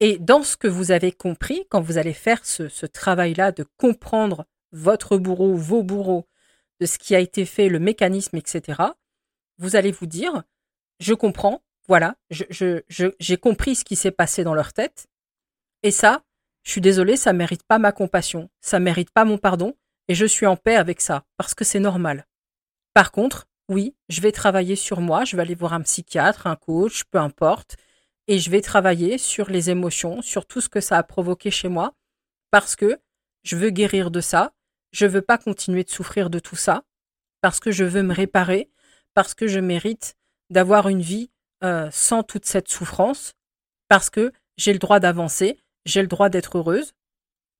Et 0.00 0.18
dans 0.18 0.42
ce 0.42 0.56
que 0.56 0.68
vous 0.68 0.90
avez 0.92 1.12
compris, 1.12 1.66
quand 1.68 1.80
vous 1.80 1.98
allez 1.98 2.14
faire 2.14 2.44
ce, 2.44 2.86
travail-là 2.86 3.52
de 3.52 3.66
comprendre 3.76 4.46
votre 4.72 5.18
bourreau, 5.18 5.54
vos 5.54 5.82
bourreaux, 5.82 6.26
de 6.80 6.86
ce 6.86 6.98
qui 6.98 7.14
a 7.14 7.20
été 7.20 7.44
fait, 7.44 7.68
le 7.68 7.78
mécanisme, 7.78 8.36
etc., 8.36 8.82
vous 9.58 9.76
allez 9.76 9.92
vous 9.92 10.06
dire, 10.06 10.42
je 11.00 11.12
comprends, 11.12 11.62
voilà, 11.86 12.16
j'ai 12.30 13.36
compris 13.36 13.74
ce 13.74 13.84
qui 13.84 13.96
s'est 13.96 14.10
passé 14.10 14.42
dans 14.42 14.54
leur 14.54 14.72
tête, 14.72 15.06
et 15.82 15.90
ça, 15.90 16.22
je 16.62 16.70
suis 16.70 16.80
désolé, 16.80 17.16
ça 17.16 17.34
mérite 17.34 17.62
pas 17.64 17.78
ma 17.78 17.92
compassion, 17.92 18.48
ça 18.62 18.80
mérite 18.80 19.10
pas 19.10 19.26
mon 19.26 19.36
pardon, 19.36 19.76
et 20.08 20.14
je 20.14 20.24
suis 20.24 20.46
en 20.46 20.56
paix 20.56 20.76
avec 20.76 21.02
ça, 21.02 21.24
parce 21.36 21.54
que 21.54 21.64
c'est 21.64 21.80
normal. 21.80 22.26
Par 22.94 23.12
contre, 23.12 23.48
oui, 23.68 23.94
je 24.08 24.20
vais 24.20 24.32
travailler 24.32 24.76
sur 24.76 25.00
moi, 25.00 25.24
je 25.24 25.36
vais 25.36 25.42
aller 25.42 25.54
voir 25.54 25.74
un 25.74 25.82
psychiatre, 25.82 26.46
un 26.46 26.56
coach, 26.56 27.04
peu 27.04 27.18
importe, 27.18 27.76
et 28.30 28.38
je 28.38 28.48
vais 28.48 28.60
travailler 28.60 29.18
sur 29.18 29.50
les 29.50 29.70
émotions, 29.70 30.22
sur 30.22 30.46
tout 30.46 30.60
ce 30.60 30.68
que 30.68 30.80
ça 30.80 30.96
a 30.96 31.02
provoqué 31.02 31.50
chez 31.50 31.68
moi, 31.68 31.94
parce 32.52 32.76
que 32.76 33.00
je 33.42 33.56
veux 33.56 33.70
guérir 33.70 34.12
de 34.12 34.20
ça, 34.20 34.52
je 34.92 35.04
veux 35.04 35.20
pas 35.20 35.36
continuer 35.36 35.82
de 35.82 35.90
souffrir 35.90 36.30
de 36.30 36.38
tout 36.38 36.54
ça, 36.54 36.84
parce 37.40 37.58
que 37.58 37.72
je 37.72 37.82
veux 37.82 38.04
me 38.04 38.14
réparer, 38.14 38.70
parce 39.14 39.34
que 39.34 39.48
je 39.48 39.58
mérite 39.58 40.14
d'avoir 40.48 40.88
une 40.88 41.00
vie 41.00 41.32
euh, 41.64 41.90
sans 41.90 42.22
toute 42.22 42.46
cette 42.46 42.68
souffrance, 42.68 43.34
parce 43.88 44.10
que 44.10 44.30
j'ai 44.56 44.72
le 44.72 44.78
droit 44.78 45.00
d'avancer, 45.00 45.58
j'ai 45.84 46.00
le 46.00 46.06
droit 46.06 46.28
d'être 46.28 46.58
heureuse, 46.58 46.92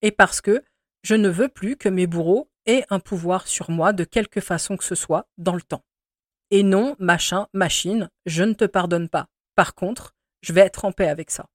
et 0.02 0.12
parce 0.12 0.40
que 0.40 0.62
je 1.02 1.16
ne 1.16 1.28
veux 1.28 1.48
plus 1.48 1.76
que 1.76 1.88
mes 1.88 2.06
bourreaux 2.06 2.48
aient 2.66 2.85
un 2.90 3.00
pouvoir 3.00 3.48
sur 3.48 3.70
moi 3.70 3.92
de 3.92 4.04
quelque 4.04 4.40
façon 4.40 4.76
que 4.76 4.85
ce 4.85 4.94
soit 4.94 5.26
dans 5.37 5.56
le 5.56 5.62
temps. 5.62 5.83
Et 6.52 6.62
non, 6.62 6.94
machin, 7.00 7.48
machine, 7.54 8.09
je 8.24 8.44
ne 8.44 8.52
te 8.52 8.66
pardonne 8.66 9.09
pas. 9.09 9.26
Par 9.56 9.74
contre, 9.74 10.14
je 10.40 10.53
vais 10.53 10.62
être 10.62 10.85
en 10.85 10.92
paix 10.92 11.09
avec 11.09 11.31
ça. 11.31 11.46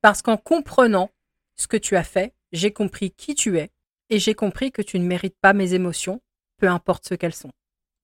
Parce 0.00 0.22
qu'en 0.22 0.36
comprenant 0.36 1.10
ce 1.56 1.66
que 1.66 1.76
tu 1.76 1.96
as 1.96 2.04
fait, 2.04 2.34
j'ai 2.52 2.72
compris 2.72 3.10
qui 3.10 3.34
tu 3.34 3.58
es 3.58 3.70
et 4.10 4.18
j'ai 4.18 4.34
compris 4.34 4.72
que 4.72 4.82
tu 4.82 4.98
ne 4.98 5.06
mérites 5.06 5.38
pas 5.40 5.52
mes 5.52 5.74
émotions, 5.74 6.20
peu 6.58 6.68
importe 6.68 7.06
ce 7.08 7.14
qu'elles 7.14 7.34
sont. 7.34 7.52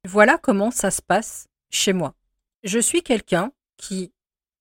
Voilà 0.05 0.39
comment 0.39 0.71
ça 0.71 0.91
se 0.91 1.03
passe 1.03 1.49
chez 1.71 1.93
moi. 1.93 2.15
Je 2.65 2.79
suis 2.79 3.03
quelqu'un 3.03 3.53
qui, 3.77 4.13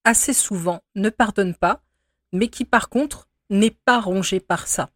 assez 0.03 0.33
souvent, 0.33 0.81
ne 0.95 1.09
pardonne 1.09 1.55
pas, 1.55 1.81
mais 2.31 2.47
qui 2.49 2.65
par 2.65 2.89
contre 2.89 3.27
n'est 3.49 3.71
pas 3.71 3.99
rongé 3.99 4.39
par 4.39 4.67
ça. 4.67 4.89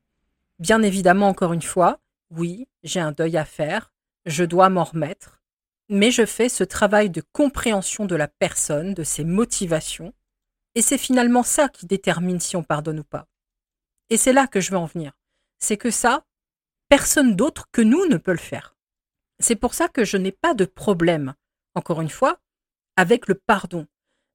Bien 0.60 0.82
évidemment, 0.84 1.30
encore 1.30 1.54
une 1.54 1.62
fois, 1.62 2.00
oui, 2.30 2.68
j'ai 2.84 3.00
un 3.00 3.12
deuil 3.12 3.38
à 3.38 3.46
faire, 3.46 3.92
je 4.26 4.44
dois 4.44 4.70
m'en 4.70 4.84
remettre, 4.84 5.42
mais 5.90 6.12
je 6.12 6.26
fais 6.26 6.50
ce 6.50 6.64
travail 6.64 7.10
de 7.10 7.24
compréhension 7.34 8.06
de 8.06 8.16
la 8.16 8.28
personne, 8.28 8.94
de 8.94 9.04
ses 9.04 9.24
motivations, 9.24 10.14
et 10.76 10.82
c'est 10.82 10.98
finalement 10.98 11.44
ça 11.44 11.70
qui 11.70 11.86
détermine 11.86 12.40
si 12.40 12.56
on 12.56 12.64
pardonne 12.64 13.00
ou 13.00 13.04
pas. 13.04 13.28
Et 14.10 14.18
c'est 14.18 14.34
là 14.34 14.48
que 14.48 14.60
je 14.60 14.72
veux 14.72 14.78
en 14.78 14.86
venir. 14.86 15.14
C'est 15.58 15.78
que 15.78 15.92
ça, 15.92 16.26
personne 16.90 17.36
d'autre 17.36 17.68
que 17.72 17.82
nous 17.82 18.06
ne 18.08 18.18
peut 18.18 18.32
le 18.32 18.38
faire. 18.38 18.76
C'est 19.40 19.56
pour 19.56 19.74
ça 19.74 19.88
que 19.88 20.06
je 20.06 20.18
n'ai 20.18 20.32
pas 20.32 20.54
de 20.54 20.66
problème, 20.66 21.34
encore 21.76 22.02
une 22.02 22.10
fois, 22.10 22.40
avec 22.96 23.28
le 23.28 23.36
pardon. 23.36 23.88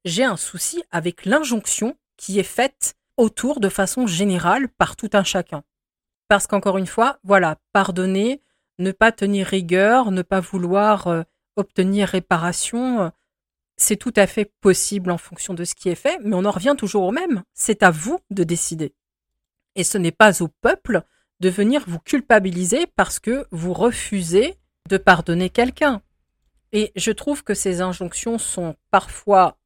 J'ai 0.05 0.25
un 0.25 0.37
souci 0.37 0.83
avec 0.91 1.25
l'injonction 1.25 1.97
qui 2.17 2.39
est 2.39 2.45
faite 2.45 2.97
autour 3.17 3.61
de 3.61 3.69
façon 3.69 4.07
générale 4.07 4.69
par 4.69 4.97
tout 4.97 5.11
un 5.13 5.25
chacun. 5.25 5.63
Parce 6.29 6.47
qu'encore 6.47 6.79
une 6.79 6.87
fois, 6.87 7.19
voilà, 7.23 7.59
pardonner, 7.73 8.43
ne 8.79 8.91
pas 8.93 9.13
tenir 9.13 9.47
rigueur, 9.47 10.11
ne 10.11 10.23
pas 10.23 10.41
vouloir 10.41 11.07
euh, 11.07 11.23
obtenir 11.57 12.09
réparation, 12.09 13.03
euh, 13.03 13.11
c'est 13.77 13.97
tout 13.97 14.13
à 14.17 14.27
fait 14.27 14.51
possible 14.61 15.11
en 15.11 15.19
fonction 15.19 15.55
de 15.55 15.65
ce 15.65 15.75
qui 15.75 15.89
est 15.89 15.95
fait, 15.95 16.19
mais 16.25 16.35
on 16.35 16.45
en 16.45 16.51
revient 16.51 16.75
toujours 16.77 17.05
au 17.05 17.13
même. 17.13 17.43
C'est 17.53 17.83
à 17.83 17.91
vous 17.91 18.19
de 18.31 18.43
décider. 18.43 18.95
Et 19.75 19.85
ce 19.85 19.99
n'est 19.99 20.13
pas 20.13 20.43
au 20.43 20.49
peuple 20.49 21.03
de 21.41 21.51
venir 21.51 21.85
vous 21.87 21.99
culpabiliser 21.99 22.87
parce 22.97 23.19
que 23.19 23.47
vous 23.51 23.75
refusez 23.75 24.57
de 24.89 24.97
pardonner 24.97 25.51
quelqu'un. 25.51 26.03
Et 26.73 26.93
je 26.97 27.11
trouve 27.11 27.45
que 27.45 27.55
ces 27.55 27.83
injonctions 27.83 28.39
sont 28.39 28.77
parfois 28.91 29.59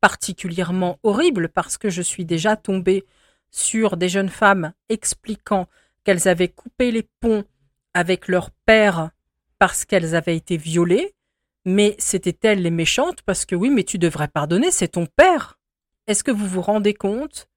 particulièrement 0.00 0.98
horribles 1.02 1.48
parce 1.48 1.78
que 1.78 1.90
je 1.90 2.02
suis 2.02 2.24
déjà 2.24 2.56
tombée 2.56 3.04
sur 3.50 3.96
des 3.96 4.08
jeunes 4.08 4.28
femmes 4.28 4.72
expliquant 4.88 5.68
qu'elles 6.04 6.28
avaient 6.28 6.48
coupé 6.48 6.90
les 6.90 7.08
ponts 7.20 7.44
avec 7.94 8.28
leur 8.28 8.50
père 8.66 9.10
parce 9.58 9.84
qu'elles 9.84 10.14
avaient 10.14 10.36
été 10.36 10.56
violées 10.56 11.14
mais 11.64 11.94
c'était 11.98 12.36
elle 12.42 12.62
les 12.62 12.70
méchantes? 12.70 13.22
Parce 13.22 13.44
que 13.44 13.54
oui, 13.54 13.70
mais 13.70 13.84
tu 13.84 13.98
devrais 13.98 14.28
pardonner, 14.28 14.70
c'est 14.70 14.88
ton 14.88 15.06
père. 15.06 15.58
Est-ce 16.06 16.24
que 16.24 16.30
vous 16.30 16.46
vous 16.46 16.62
rendez 16.62 16.94
compte 16.94 17.48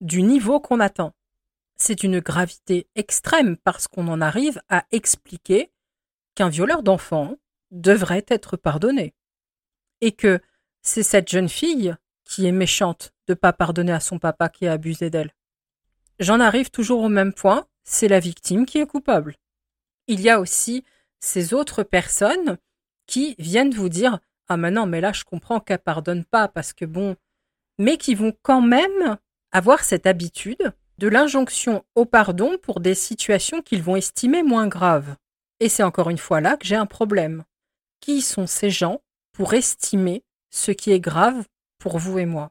du 0.00 0.22
niveau 0.22 0.60
qu'on 0.60 0.80
atteint? 0.80 1.12
C'est 1.76 2.04
une 2.04 2.20
gravité 2.20 2.86
extrême 2.94 3.56
parce 3.56 3.88
qu'on 3.88 4.08
en 4.08 4.20
arrive 4.20 4.60
à 4.68 4.84
expliquer 4.92 5.70
qu'un 6.34 6.48
violeur 6.48 6.82
d'enfants 6.82 7.36
devrait 7.70 8.24
être 8.28 8.56
pardonné. 8.56 9.14
Et 10.00 10.12
que 10.12 10.40
c'est 10.82 11.02
cette 11.02 11.28
jeune 11.28 11.48
fille 11.48 11.94
qui 12.24 12.46
est 12.46 12.52
méchante 12.52 13.12
de 13.26 13.34
pas 13.34 13.52
pardonner 13.52 13.92
à 13.92 14.00
son 14.00 14.18
papa 14.18 14.48
qui 14.48 14.66
a 14.66 14.72
abusé 14.72 15.10
d'elle. 15.10 15.34
J'en 16.18 16.40
arrive 16.40 16.70
toujours 16.70 17.02
au 17.02 17.08
même 17.08 17.32
point, 17.32 17.66
c'est 17.84 18.08
la 18.08 18.20
victime 18.20 18.64
qui 18.64 18.78
est 18.78 18.86
coupable. 18.86 19.36
Il 20.06 20.20
y 20.20 20.30
a 20.30 20.40
aussi 20.40 20.84
ces 21.20 21.54
autres 21.54 21.82
personnes 21.82 22.58
qui 23.06 23.34
viennent 23.38 23.74
vous 23.74 23.88
dire 23.88 24.18
Ah, 24.48 24.56
maintenant, 24.56 24.86
mais 24.86 25.00
là, 25.00 25.12
je 25.12 25.24
comprends 25.24 25.60
qu'elle 25.60 25.78
pardonne 25.78 26.24
pas 26.24 26.48
parce 26.48 26.72
que 26.72 26.84
bon, 26.84 27.16
mais 27.78 27.96
qui 27.96 28.14
vont 28.14 28.32
quand 28.42 28.62
même 28.62 29.18
avoir 29.52 29.84
cette 29.84 30.06
habitude 30.06 30.72
de 30.98 31.08
l'injonction 31.08 31.84
au 31.94 32.04
pardon 32.04 32.58
pour 32.62 32.80
des 32.80 32.94
situations 32.94 33.62
qu'ils 33.62 33.82
vont 33.82 33.96
estimer 33.96 34.42
moins 34.42 34.68
graves. 34.68 35.16
Et 35.60 35.68
c'est 35.68 35.82
encore 35.82 36.10
une 36.10 36.18
fois 36.18 36.40
là 36.40 36.56
que 36.56 36.66
j'ai 36.66 36.76
un 36.76 36.86
problème. 36.86 37.44
Qui 38.00 38.22
sont 38.22 38.46
ces 38.46 38.70
gens 38.70 39.00
pour 39.32 39.54
estimer 39.54 40.24
ce 40.50 40.70
qui 40.70 40.92
est 40.92 41.00
grave 41.00 41.44
pour 41.78 41.98
vous 41.98 42.18
et 42.18 42.26
moi? 42.26 42.50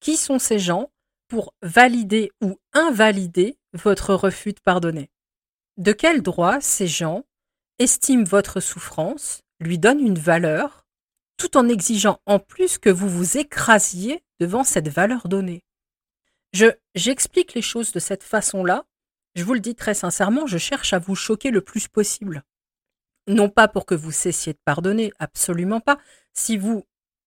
Qui 0.00 0.16
sont 0.16 0.38
ces 0.38 0.58
gens 0.58 0.90
pour 1.28 1.54
valider 1.62 2.30
ou 2.40 2.58
invalider 2.72 3.58
votre 3.72 4.14
refus 4.14 4.52
de 4.52 4.60
pardonner? 4.60 5.10
De 5.76 5.92
quel 5.92 6.22
droit 6.22 6.60
ces 6.60 6.86
gens 6.86 7.24
estiment 7.78 8.24
votre 8.24 8.60
souffrance 8.60 9.42
lui 9.60 9.78
donne 9.78 10.00
une 10.00 10.18
valeur 10.18 10.86
tout 11.36 11.56
en 11.56 11.68
exigeant 11.68 12.20
en 12.26 12.38
plus 12.38 12.78
que 12.78 12.90
vous 12.90 13.08
vous 13.08 13.38
écrasiez 13.38 14.22
devant 14.40 14.64
cette 14.64 14.88
valeur 14.88 15.28
donnée. 15.28 15.64
Je, 16.52 16.66
j'explique 16.94 17.54
les 17.54 17.62
choses 17.62 17.92
de 17.92 18.00
cette 18.00 18.22
façon-là. 18.22 18.84
Je 19.34 19.44
vous 19.44 19.54
le 19.54 19.60
dis 19.60 19.74
très 19.74 19.94
sincèrement, 19.94 20.46
je 20.46 20.58
cherche 20.58 20.92
à 20.92 20.98
vous 20.98 21.14
choquer 21.14 21.50
le 21.50 21.60
plus 21.60 21.88
possible. 21.88 22.42
Non 23.28 23.48
pas 23.50 23.68
pour 23.68 23.86
que 23.86 23.94
vous 23.94 24.10
cessiez 24.10 24.54
de 24.54 24.58
pardonner, 24.64 25.12
absolument 25.18 25.80
pas. 25.80 25.98
Si 26.32 26.56
vous 26.56 26.86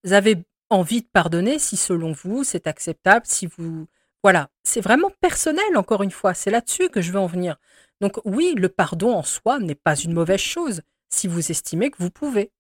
avez 0.10 0.44
envie 0.70 1.02
de 1.02 1.08
pardonner, 1.08 1.60
si 1.60 1.78
selon 1.78 2.12
vous 2.12 2.44
c'est 2.44 2.68
acceptable, 2.68 3.26
si 3.28 3.46
vous... 3.46 3.88
Voilà, 4.24 4.50
c'est 4.64 4.82
vraiment 4.82 5.10
personnel, 5.20 5.78
encore 5.78 6.04
une 6.04 6.12
fois, 6.12 6.34
c'est 6.36 6.52
là-dessus 6.52 6.90
que 6.90 7.02
je 7.02 7.12
veux 7.12 7.20
en 7.20 7.26
venir. 7.26 7.58
Donc 8.02 8.20
oui, 8.26 8.54
le 8.56 8.70
pardon 8.70 9.14
en 9.14 9.24
soi 9.24 9.60
n'est 9.60 9.76
pas 9.76 9.96
une 9.96 10.14
mauvaise 10.14 10.40
chose, 10.40 10.82
si 11.14 11.28
vous 11.28 11.52
estimez 11.52 11.92
que 11.92 12.02
vous 12.02 12.10
pouvez. 12.10 12.52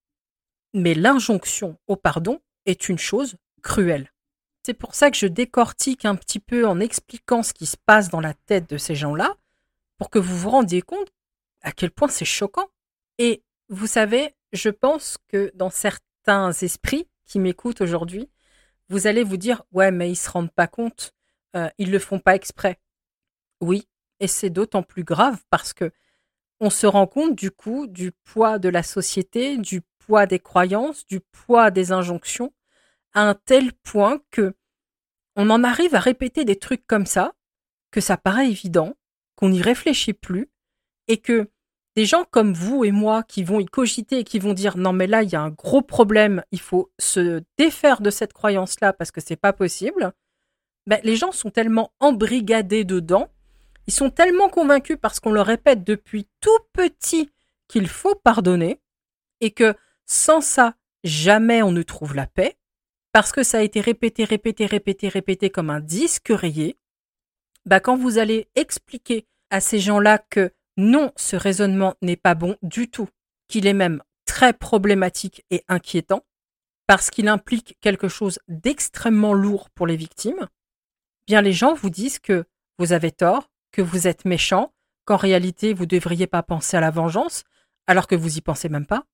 Mais 0.73 0.93
l'injonction 0.93 1.77
au 1.87 1.95
pardon 1.95 2.39
est 2.65 2.89
une 2.89 2.99
chose 2.99 3.35
cruelle. 3.61 4.11
C'est 4.63 4.73
pour 4.75 4.93
ça 4.93 5.09
que 5.09 5.17
je 5.17 5.25
décortique 5.25 6.05
un 6.05 6.15
petit 6.15 6.39
peu 6.39 6.67
en 6.67 6.79
expliquant 6.79 7.41
ce 7.41 7.53
qui 7.53 7.65
se 7.65 7.77
passe 7.77 8.09
dans 8.09 8.21
la 8.21 8.33
tête 8.33 8.69
de 8.69 8.77
ces 8.77 8.93
gens-là, 8.93 9.35
pour 9.97 10.09
que 10.09 10.19
vous 10.19 10.37
vous 10.37 10.49
rendiez 10.49 10.81
compte 10.81 11.11
à 11.61 11.71
quel 11.71 11.91
point 11.91 12.07
c'est 12.07 12.25
choquant. 12.25 12.69
Et 13.17 13.43
vous 13.69 13.87
savez, 13.87 14.35
je 14.53 14.69
pense 14.69 15.17
que 15.27 15.51
dans 15.55 15.69
certains 15.69 16.51
esprits 16.51 17.07
qui 17.25 17.39
m'écoutent 17.39 17.81
aujourd'hui, 17.81 18.29
vous 18.89 19.07
allez 19.07 19.23
vous 19.23 19.37
dire 19.37 19.63
ouais 19.71 19.91
mais 19.91 20.11
ils 20.11 20.15
se 20.15 20.29
rendent 20.29 20.51
pas 20.51 20.67
compte, 20.67 21.13
euh, 21.55 21.69
ils 21.77 21.91
le 21.91 21.99
font 21.99 22.19
pas 22.19 22.35
exprès. 22.35 22.79
Oui, 23.61 23.87
et 24.19 24.27
c'est 24.27 24.49
d'autant 24.49 24.83
plus 24.83 25.03
grave 25.03 25.41
parce 25.49 25.73
que 25.73 25.91
on 26.61 26.69
se 26.69 26.85
rend 26.87 27.07
compte 27.07 27.35
du 27.35 27.51
coup 27.51 27.87
du 27.87 28.11
poids 28.11 28.59
de 28.59 28.69
la 28.69 28.83
société, 28.83 29.57
du 29.57 29.81
poids 29.99 30.27
des 30.27 30.39
croyances, 30.39 31.05
du 31.07 31.19
poids 31.19 31.71
des 31.71 31.91
injonctions, 31.91 32.53
à 33.13 33.27
un 33.27 33.33
tel 33.33 33.73
point 33.73 34.21
que 34.29 34.55
on 35.35 35.49
en 35.49 35.63
arrive 35.63 35.95
à 35.95 35.99
répéter 35.99 36.45
des 36.45 36.57
trucs 36.57 36.85
comme 36.85 37.07
ça, 37.07 37.33
que 37.89 37.99
ça 37.99 38.15
paraît 38.15 38.49
évident, 38.49 38.93
qu'on 39.35 39.49
n'y 39.49 39.61
réfléchit 39.61 40.13
plus, 40.13 40.51
et 41.07 41.17
que 41.17 41.49
des 41.95 42.05
gens 42.05 42.25
comme 42.29 42.53
vous 42.53 42.85
et 42.85 42.91
moi 42.91 43.23
qui 43.23 43.43
vont 43.43 43.59
y 43.59 43.65
cogiter 43.65 44.19
et 44.19 44.23
qui 44.23 44.39
vont 44.39 44.53
dire 44.53 44.77
non 44.77 44.93
mais 44.93 45.07
là 45.07 45.23
il 45.23 45.29
y 45.29 45.35
a 45.35 45.41
un 45.41 45.49
gros 45.49 45.81
problème, 45.81 46.43
il 46.51 46.59
faut 46.61 46.91
se 46.99 47.43
défaire 47.57 48.01
de 48.01 48.11
cette 48.11 48.33
croyance-là 48.33 48.93
parce 48.93 49.11
que 49.11 49.19
c'est 49.19 49.35
pas 49.35 49.51
possible. 49.51 50.13
Ben, 50.87 50.99
les 51.03 51.15
gens 51.15 51.31
sont 51.31 51.49
tellement 51.49 51.91
embrigadés 51.99 52.85
dedans, 52.85 53.29
ils 53.91 53.93
sont 53.93 54.09
tellement 54.09 54.47
convaincus 54.47 54.95
parce 55.01 55.19
qu'on 55.19 55.33
leur 55.33 55.47
répète 55.47 55.83
depuis 55.83 56.25
tout 56.39 56.59
petit 56.71 57.29
qu'il 57.67 57.89
faut 57.89 58.15
pardonner 58.15 58.79
et 59.41 59.51
que 59.51 59.75
sans 60.05 60.39
ça, 60.39 60.75
jamais 61.03 61.61
on 61.61 61.73
ne 61.73 61.81
trouve 61.81 62.15
la 62.15 62.25
paix, 62.25 62.57
parce 63.11 63.33
que 63.33 63.43
ça 63.43 63.57
a 63.57 63.63
été 63.63 63.81
répété, 63.81 64.23
répété, 64.23 64.65
répété, 64.65 65.09
répété 65.09 65.49
comme 65.49 65.69
un 65.69 65.81
disque 65.81 66.29
rayé, 66.29 66.77
bah 67.65 67.81
quand 67.81 67.97
vous 67.97 68.17
allez 68.17 68.47
expliquer 68.55 69.27
à 69.49 69.59
ces 69.59 69.79
gens-là 69.79 70.19
que 70.19 70.53
non, 70.77 71.11
ce 71.17 71.35
raisonnement 71.35 71.95
n'est 72.01 72.15
pas 72.15 72.33
bon 72.33 72.55
du 72.61 72.89
tout, 72.89 73.09
qu'il 73.49 73.67
est 73.67 73.73
même 73.73 74.01
très 74.23 74.53
problématique 74.53 75.43
et 75.51 75.65
inquiétant, 75.67 76.25
parce 76.87 77.09
qu'il 77.09 77.27
implique 77.27 77.75
quelque 77.81 78.07
chose 78.07 78.39
d'extrêmement 78.47 79.33
lourd 79.33 79.69
pour 79.69 79.85
les 79.85 79.97
victimes, 79.97 80.47
bien 81.27 81.41
les 81.41 81.51
gens 81.51 81.73
vous 81.73 81.89
disent 81.89 82.19
que 82.19 82.45
vous 82.77 82.93
avez 82.93 83.11
tort, 83.11 83.50
que 83.71 83.81
vous 83.81 84.07
êtes 84.07 84.25
méchant, 84.25 84.73
qu'en 85.05 85.17
réalité 85.17 85.73
vous 85.73 85.83
ne 85.83 85.89
devriez 85.89 86.27
pas 86.27 86.43
penser 86.43 86.77
à 86.77 86.81
la 86.81 86.91
vengeance, 86.91 87.43
alors 87.87 88.07
que 88.07 88.15
vous 88.15 88.37
y 88.37 88.41
pensez 88.41 88.69
même 88.69 88.85
pas, 88.85 89.05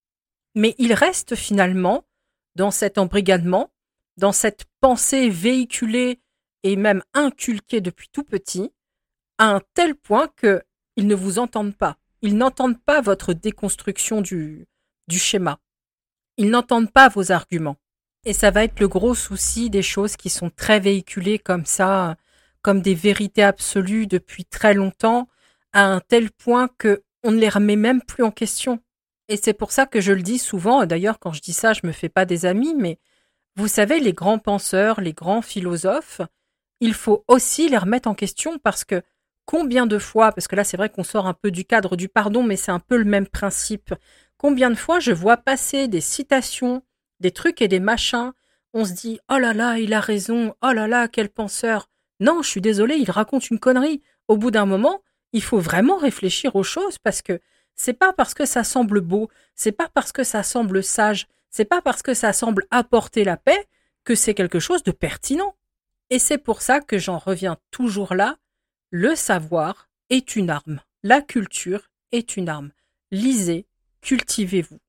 mais 0.56 0.76
il 0.78 0.94
reste 0.94 1.36
finalement 1.36 2.04
dans 2.56 2.72
cet 2.72 2.98
embrigadement, 2.98 3.72
dans 4.18 4.32
cette 4.32 4.66
pensée 4.80 5.30
véhiculée 5.30 6.20
et 6.64 6.76
même 6.76 7.04
inculquée 7.14 7.82
depuis 7.82 8.10
tout 8.12 8.24
petit, 8.24 8.74
à 9.38 9.46
un 9.46 9.62
tel 9.76 9.96
point 9.96 10.28
que 10.36 10.64
ils 10.96 11.08
ne 11.08 11.16
vous 11.16 11.38
entendent 11.38 11.76
pas. 11.76 11.98
Ils 12.24 12.36
n'entendent 12.36 12.82
pas 12.82 13.02
votre 13.02 13.34
déconstruction 13.34 14.22
du, 14.22 14.68
du 15.08 15.20
schéma. 15.20 15.60
Ils 16.38 16.50
n'entendent 16.50 16.92
pas 16.92 17.10
vos 17.10 17.32
arguments. 17.32 17.78
Et 18.26 18.34
ça 18.34 18.50
va 18.50 18.64
être 18.64 18.80
le 18.80 18.88
gros 18.88 19.14
souci 19.14 19.70
des 19.70 19.84
choses 19.84 20.18
qui 20.18 20.30
sont 20.30 20.50
très 20.50 20.80
véhiculées 20.80 21.40
comme 21.40 21.66
ça, 21.66 22.18
comme 22.62 22.82
des 22.82 22.96
vérités 22.96 23.44
absolues 23.44 24.08
depuis 24.08 24.46
très 24.46 24.74
longtemps, 24.74 25.28
à 25.74 25.86
un 25.86 26.00
tel 26.00 26.32
point 26.32 26.70
que 26.78 27.04
on 27.24 27.32
ne 27.32 27.40
les 27.40 27.50
remet 27.50 27.76
même 27.76 28.02
plus 28.02 28.24
en 28.24 28.32
question. 28.32 28.80
Et 29.28 29.38
c'est 29.38 29.54
pour 29.54 29.72
ça 29.72 29.86
que 29.86 30.00
je 30.02 30.14
le 30.14 30.22
dis 30.22 30.40
souvent, 30.40 30.86
d'ailleurs 30.86 31.20
quand 31.20 31.34
je 31.34 31.42
dis 31.42 31.54
ça, 31.54 31.74
je 31.74 31.86
me 31.86 31.92
fais 31.92 32.10
pas 32.10 32.26
des 32.26 32.46
amis, 32.46 32.76
mais 32.76 33.00
vous 33.56 33.68
savez, 33.68 34.00
les 34.00 34.14
grands 34.14 34.40
penseurs, 34.40 35.02
les 35.02 35.14
grands 35.14 35.42
philosophes, 35.42 36.22
il 36.80 36.94
faut 36.94 37.26
aussi 37.28 37.70
les 37.70 37.78
remettre 37.78 38.08
en 38.08 38.14
question 38.16 38.60
parce 38.60 38.86
que 38.86 39.02
combien 39.46 39.88
de 39.88 39.98
fois, 39.98 40.32
parce 40.32 40.48
que 40.48 40.56
là 40.56 40.64
c'est 40.64 40.78
vrai 40.78 40.90
qu'on 40.90 41.04
sort 41.04 41.28
un 41.28 41.34
peu 41.34 41.52
du 41.52 41.66
cadre 41.66 41.96
du 41.96 42.08
pardon, 42.08 42.44
mais 42.44 42.56
c'est 42.56 42.72
un 42.72 42.80
peu 42.80 42.98
le 42.98 43.06
même 43.06 43.28
principe, 43.28 43.94
combien 44.38 44.70
de 44.70 44.76
fois 44.76 45.00
je 45.00 45.12
vois 45.12 45.38
passer 45.38 45.88
des 45.88 46.02
citations, 46.02 46.84
des 47.20 47.32
trucs 47.32 47.62
et 47.62 47.68
des 47.68 47.80
machins, 47.80 48.32
on 48.74 48.86
se 48.86 48.94
dit 48.94 49.20
oh 49.32 49.38
là 49.38 49.54
là, 49.54 49.80
il 49.80 49.94
a 49.94 50.00
raison, 50.00 50.54
oh 50.62 50.72
là 50.72 50.88
là, 50.88 51.08
quel 51.08 51.30
penseur. 51.30 51.90
Non, 52.20 52.42
je 52.42 52.50
suis 52.50 52.62
désolé, 52.62 52.96
il 52.96 53.12
raconte 53.12 53.50
une 53.50 53.60
connerie. 53.60 54.02
Au 54.28 54.38
bout 54.38 54.52
d'un 54.52 54.66
moment, 54.66 55.02
il 55.34 55.44
faut 55.44 55.60
vraiment 55.60 55.98
réfléchir 55.98 56.56
aux 56.56 56.64
choses 56.64 56.98
parce 56.98 57.22
que 57.22 57.40
c'est 57.76 57.94
pas 57.94 58.12
parce 58.12 58.34
que 58.34 58.46
ça 58.46 58.64
semble 58.64 59.02
beau, 59.02 59.30
c'est 59.56 59.72
pas 59.72 59.90
parce 59.94 60.12
que 60.12 60.24
ça 60.24 60.44
semble 60.44 60.84
sage, 60.84 61.28
c'est 61.50 61.66
pas 61.66 61.82
parce 61.82 62.02
que 62.02 62.14
ça 62.14 62.34
semble 62.34 62.66
apporter 62.72 63.24
la 63.24 63.38
paix 63.38 63.68
que 64.04 64.16
c'est 64.16 64.34
quelque 64.34 64.60
chose 64.60 64.84
de 64.84 64.92
pertinent. 64.92 65.56
Et 66.10 66.20
c'est 66.20 66.38
pour 66.38 66.62
ça 66.62 66.80
que 66.80 66.98
j'en 66.98 67.18
reviens 67.18 67.58
toujours 67.72 68.16
là. 68.16 68.38
Le 68.90 69.16
savoir 69.16 69.90
est 70.10 70.36
une 70.36 70.50
arme. 70.50 70.80
La 71.04 71.22
culture 71.22 71.92
est 72.12 72.38
une 72.38 72.50
arme. 72.50 72.72
Lisez, 73.12 73.68
cultivez-vous. 74.02 74.80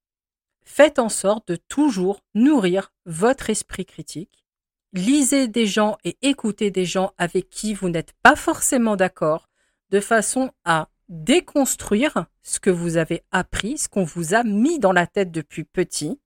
Faites 0.64 0.98
en 0.98 1.08
sorte 1.08 1.48
de 1.48 1.56
toujours 1.56 2.22
nourrir 2.34 2.92
votre 3.04 3.50
esprit 3.50 3.86
critique. 3.86 4.46
Lisez 4.94 5.48
des 5.48 5.66
gens 5.66 5.98
et 6.04 6.16
écoutez 6.22 6.70
des 6.70 6.86
gens 6.86 7.12
avec 7.18 7.50
qui 7.50 7.74
vous 7.74 7.90
n'êtes 7.90 8.14
pas 8.22 8.36
forcément 8.36 8.96
d'accord, 8.96 9.48
de 9.90 10.00
façon 10.00 10.50
à 10.64 10.88
déconstruire 11.08 12.26
ce 12.42 12.58
que 12.58 12.70
vous 12.70 12.96
avez 12.96 13.22
appris, 13.30 13.76
ce 13.76 13.88
qu'on 13.88 14.04
vous 14.04 14.34
a 14.34 14.44
mis 14.44 14.78
dans 14.78 14.92
la 14.92 15.06
tête 15.06 15.30
depuis 15.30 15.64
petit. 15.64 16.18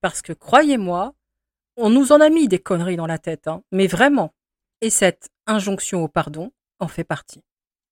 Parce 0.00 0.22
que 0.22 0.32
croyez-moi, 0.32 1.14
on 1.76 1.90
nous 1.90 2.12
en 2.12 2.20
a 2.20 2.30
mis 2.30 2.48
des 2.48 2.58
conneries 2.58 2.96
dans 2.96 3.06
la 3.06 3.18
tête, 3.18 3.48
hein, 3.48 3.62
mais 3.70 3.86
vraiment. 3.86 4.34
Et 4.80 4.90
cette 4.90 5.28
injonction 5.46 6.02
au 6.02 6.08
pardon 6.08 6.52
en 6.78 6.88
fait 6.88 7.04
partie. 7.04 7.42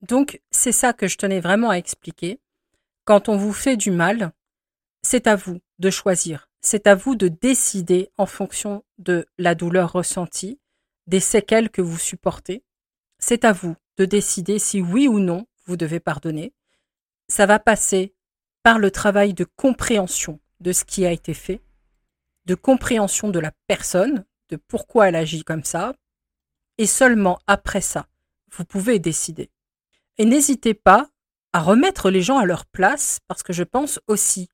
Donc 0.01 0.40
c'est 0.51 0.73
ça 0.73 0.94
que 0.94 1.07
je 1.07 1.18
tenais 1.18 1.40
vraiment 1.40 1.71
à 1.71 1.77
expliquer. 1.77 2.40
Quand 3.05 3.29
on 3.29 3.37
vous 3.37 3.53
fait 3.53 3.77
du 3.77 3.90
mal, 3.90 4.33
c'est 5.03 5.27
à 5.27 5.37
vous 5.37 5.61
de 5.79 5.90
choisir, 5.90 6.47
c'est 6.61 6.87
à 6.87 6.94
vous 6.94 7.14
de 7.14 7.29
décider 7.29 8.11
en 8.16 8.27
fonction 8.27 8.85
de 8.99 9.27
la 9.38 9.55
douleur 9.55 9.92
ressentie, 9.92 10.61
des 11.07 11.21
séquelles 11.21 11.71
que 11.71 11.83
vous 11.83 11.99
supportez. 11.99 12.62
C'est 13.18 13.44
à 13.44 13.53
vous 13.53 13.77
de 13.97 14.05
décider 14.05 14.59
si 14.59 14.81
oui 14.81 15.09
ou 15.09 15.18
non 15.18 15.47
vous 15.66 15.77
devez 15.77 16.01
pardonner. 16.01 16.53
Ça 17.29 17.47
va 17.47 17.59
passer 17.59 18.14
par 18.62 18.79
le 18.79 18.90
travail 18.90 19.35
de 19.35 19.44
compréhension 19.44 20.40
de 20.61 20.73
ce 20.73 20.85
qui 20.85 21.07
a 21.07 21.12
été 21.12 21.35
fait, 21.35 21.62
de 22.47 22.55
compréhension 22.55 23.31
de 23.31 23.38
la 23.38 23.53
personne, 23.66 24.25
de 24.49 24.57
pourquoi 24.57 25.09
elle 25.09 25.16
agit 25.16 25.44
comme 25.44 25.64
ça, 25.64 25.94
et 26.79 26.87
seulement 26.87 27.38
après 27.47 27.81
ça, 27.81 28.07
vous 28.53 28.64
pouvez 28.64 28.99
décider. 28.99 29.51
Et 30.16 30.25
n'hésitez 30.25 30.75
pas 30.75 31.09
à 31.53 31.61
remettre 31.61 32.11
les 32.11 32.23
gens 32.23 32.38
à 32.38 32.47
leur 32.47 32.66
place, 32.66 33.21
parce 33.27 33.42
que 33.42 33.53
je 33.53 33.62
pense 33.62 34.01
aussi 34.07 34.49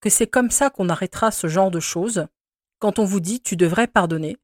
que 0.00 0.10
c'est 0.10 0.26
comme 0.26 0.50
ça 0.50 0.70
qu'on 0.70 0.88
arrêtera 0.88 1.30
ce 1.30 1.46
genre 1.46 1.70
de 1.70 1.80
choses. 1.80 2.26
Quand 2.78 2.98
on 2.98 3.04
vous 3.04 3.20
dit 3.20 3.40
tu 3.40 3.56
devrais 3.56 3.86
pardonner, 3.86 4.36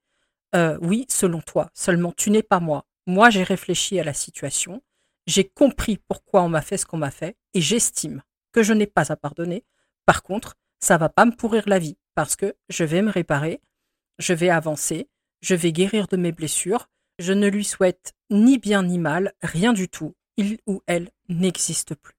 euh, 0.54 0.78
oui, 0.80 1.06
selon 1.08 1.40
toi, 1.40 1.70
seulement 1.74 2.12
tu 2.12 2.30
n'es 2.30 2.42
pas 2.42 2.60
moi. 2.60 2.86
Moi, 3.06 3.30
j'ai 3.30 3.42
réfléchi 3.42 3.98
à 3.98 4.04
la 4.04 4.14
situation, 4.14 4.82
j'ai 5.26 5.44
compris 5.44 5.98
pourquoi 6.08 6.42
on 6.42 6.48
m'a 6.48 6.62
fait 6.62 6.76
ce 6.76 6.86
qu'on 6.86 6.98
m'a 6.98 7.10
fait 7.10 7.36
et 7.54 7.60
j'estime 7.60 8.22
que 8.52 8.62
je 8.62 8.72
n'ai 8.72 8.86
pas 8.86 9.12
à 9.12 9.16
pardonner. 9.16 9.64
Par 10.06 10.22
contre, 10.22 10.56
ça 10.80 10.98
va 10.98 11.08
pas 11.08 11.24
me 11.24 11.34
pourrir 11.34 11.64
la 11.66 11.78
vie 11.78 11.96
parce 12.14 12.36
que 12.36 12.54
je 12.68 12.84
vais 12.84 13.02
me 13.02 13.10
réparer, 13.10 13.60
je 14.18 14.34
vais 14.34 14.50
avancer, 14.50 15.08
je 15.40 15.54
vais 15.54 15.72
guérir 15.72 16.06
de 16.08 16.16
mes 16.16 16.32
blessures. 16.32 16.88
Je 17.18 17.32
ne 17.32 17.48
lui 17.48 17.64
souhaite 17.64 18.14
ni 18.30 18.58
bien 18.58 18.82
ni 18.82 18.98
mal, 18.98 19.32
rien 19.42 19.72
du 19.72 19.88
tout. 19.88 20.14
Il 20.36 20.58
ou 20.66 20.82
elle 20.86 21.10
n'existe 21.28 21.94
plus. 21.94 22.14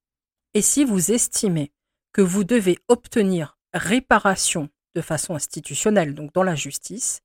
Et 0.53 0.61
si 0.61 0.85
vous 0.85 1.11
estimez 1.11 1.71
que 2.13 2.21
vous 2.21 2.43
devez 2.43 2.80
obtenir 2.88 3.58
réparation 3.73 4.69
de 4.95 5.02
façon 5.02 5.36
institutionnelle, 5.36 6.13
donc 6.13 6.34
dans 6.34 6.43
la 6.43 6.56
justice, 6.56 7.21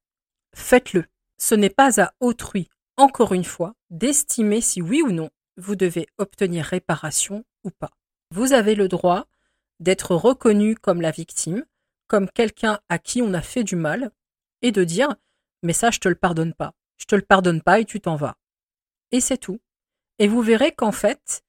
faites-le. 0.55 1.05
Ce 1.37 1.55
n'est 1.55 1.71
pas 1.71 2.03
à 2.03 2.15
autrui, 2.21 2.69
encore 2.97 3.35
une 3.35 3.45
fois, 3.45 3.75
d'estimer 3.91 4.61
si 4.61 4.83
oui 4.83 5.03
ou 5.03 5.13
non 5.13 5.31
vous 5.57 5.77
devez 5.77 6.07
obtenir 6.19 6.65
réparation 6.65 7.45
ou 7.65 7.71
pas. 7.71 7.91
Vous 8.31 8.53
avez 8.53 8.75
le 8.75 8.89
droit 8.89 9.27
d'être 9.81 10.15
reconnu 10.15 10.75
comme 10.75 11.01
la 11.01 11.11
victime, 11.11 11.65
comme 12.07 12.29
quelqu'un 12.31 12.81
à 12.89 12.99
qui 12.99 13.23
on 13.23 13.35
a 13.35 13.43
fait 13.43 13.65
du 13.65 13.77
mal 13.77 14.11
et 14.63 14.73
de 14.73 14.85
dire 14.85 15.15
mais 15.63 15.73
ça 15.73 15.91
je 15.91 15.99
te 15.99 16.09
le 16.09 16.15
pardonne 16.15 16.55
pas. 16.55 16.75
Je 16.97 17.07
te 17.07 17.15
le 17.15 17.23
pardonne 17.23 17.63
pas 17.63 17.81
et 17.81 17.85
tu 17.85 18.01
t'en 18.01 18.17
vas. 18.17 18.37
Et 19.13 19.21
c'est 19.21 19.39
tout. 19.39 19.61
Et 20.19 20.27
vous 20.29 20.43
verrez 20.43 20.73
qu'en 20.73 20.93
fait, 20.93 21.43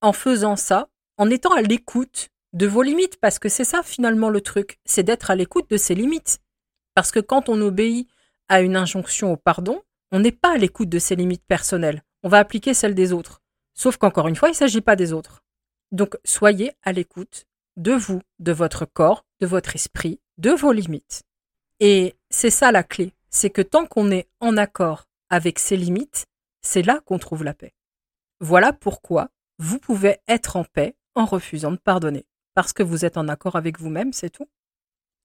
en 0.00 0.12
faisant 0.12 0.56
ça, 0.56 0.88
en 1.18 1.30
étant 1.30 1.52
à 1.52 1.62
l'écoute 1.62 2.30
de 2.52 2.66
vos 2.66 2.82
limites, 2.82 3.18
parce 3.20 3.38
que 3.38 3.48
c'est 3.48 3.64
ça 3.64 3.82
finalement 3.82 4.30
le 4.30 4.40
truc, 4.40 4.78
c'est 4.84 5.02
d'être 5.02 5.30
à 5.30 5.36
l'écoute 5.36 5.68
de 5.70 5.76
ses 5.76 5.94
limites. 5.94 6.38
Parce 6.94 7.10
que 7.10 7.20
quand 7.20 7.48
on 7.48 7.60
obéit 7.60 8.08
à 8.48 8.60
une 8.60 8.76
injonction 8.76 9.32
au 9.32 9.36
pardon, 9.36 9.82
on 10.12 10.20
n'est 10.20 10.32
pas 10.32 10.54
à 10.54 10.56
l'écoute 10.56 10.88
de 10.88 10.98
ses 10.98 11.16
limites 11.16 11.44
personnelles, 11.46 12.02
on 12.22 12.28
va 12.28 12.38
appliquer 12.38 12.74
celles 12.74 12.94
des 12.94 13.12
autres. 13.12 13.42
Sauf 13.74 13.98
qu'encore 13.98 14.28
une 14.28 14.36
fois, 14.36 14.48
il 14.48 14.52
ne 14.52 14.56
s'agit 14.56 14.80
pas 14.80 14.96
des 14.96 15.12
autres. 15.12 15.42
Donc 15.92 16.16
soyez 16.24 16.72
à 16.82 16.92
l'écoute 16.92 17.46
de 17.76 17.92
vous, 17.92 18.22
de 18.38 18.52
votre 18.52 18.86
corps, 18.86 19.26
de 19.40 19.46
votre 19.46 19.74
esprit, 19.74 20.20
de 20.38 20.50
vos 20.50 20.72
limites. 20.72 21.22
Et 21.80 22.14
c'est 22.30 22.50
ça 22.50 22.72
la 22.72 22.82
clé, 22.82 23.12
c'est 23.28 23.50
que 23.50 23.62
tant 23.62 23.86
qu'on 23.86 24.10
est 24.10 24.28
en 24.40 24.56
accord 24.56 25.04
avec 25.28 25.58
ses 25.58 25.76
limites, 25.76 26.26
c'est 26.62 26.82
là 26.82 27.00
qu'on 27.04 27.18
trouve 27.18 27.44
la 27.44 27.54
paix. 27.54 27.74
Voilà 28.40 28.72
pourquoi 28.72 29.28
vous 29.58 29.78
pouvez 29.78 30.18
être 30.26 30.56
en 30.56 30.64
paix 30.64 30.96
en 31.14 31.24
refusant 31.24 31.72
de 31.72 31.76
pardonner, 31.76 32.26
parce 32.56 32.72
que 32.72 32.82
vous 32.82 33.04
êtes 33.04 33.18
en 33.18 33.28
accord 33.28 33.54
avec 33.54 33.78
vous-même, 33.78 34.14
c'est 34.14 34.30
tout. 34.30 34.48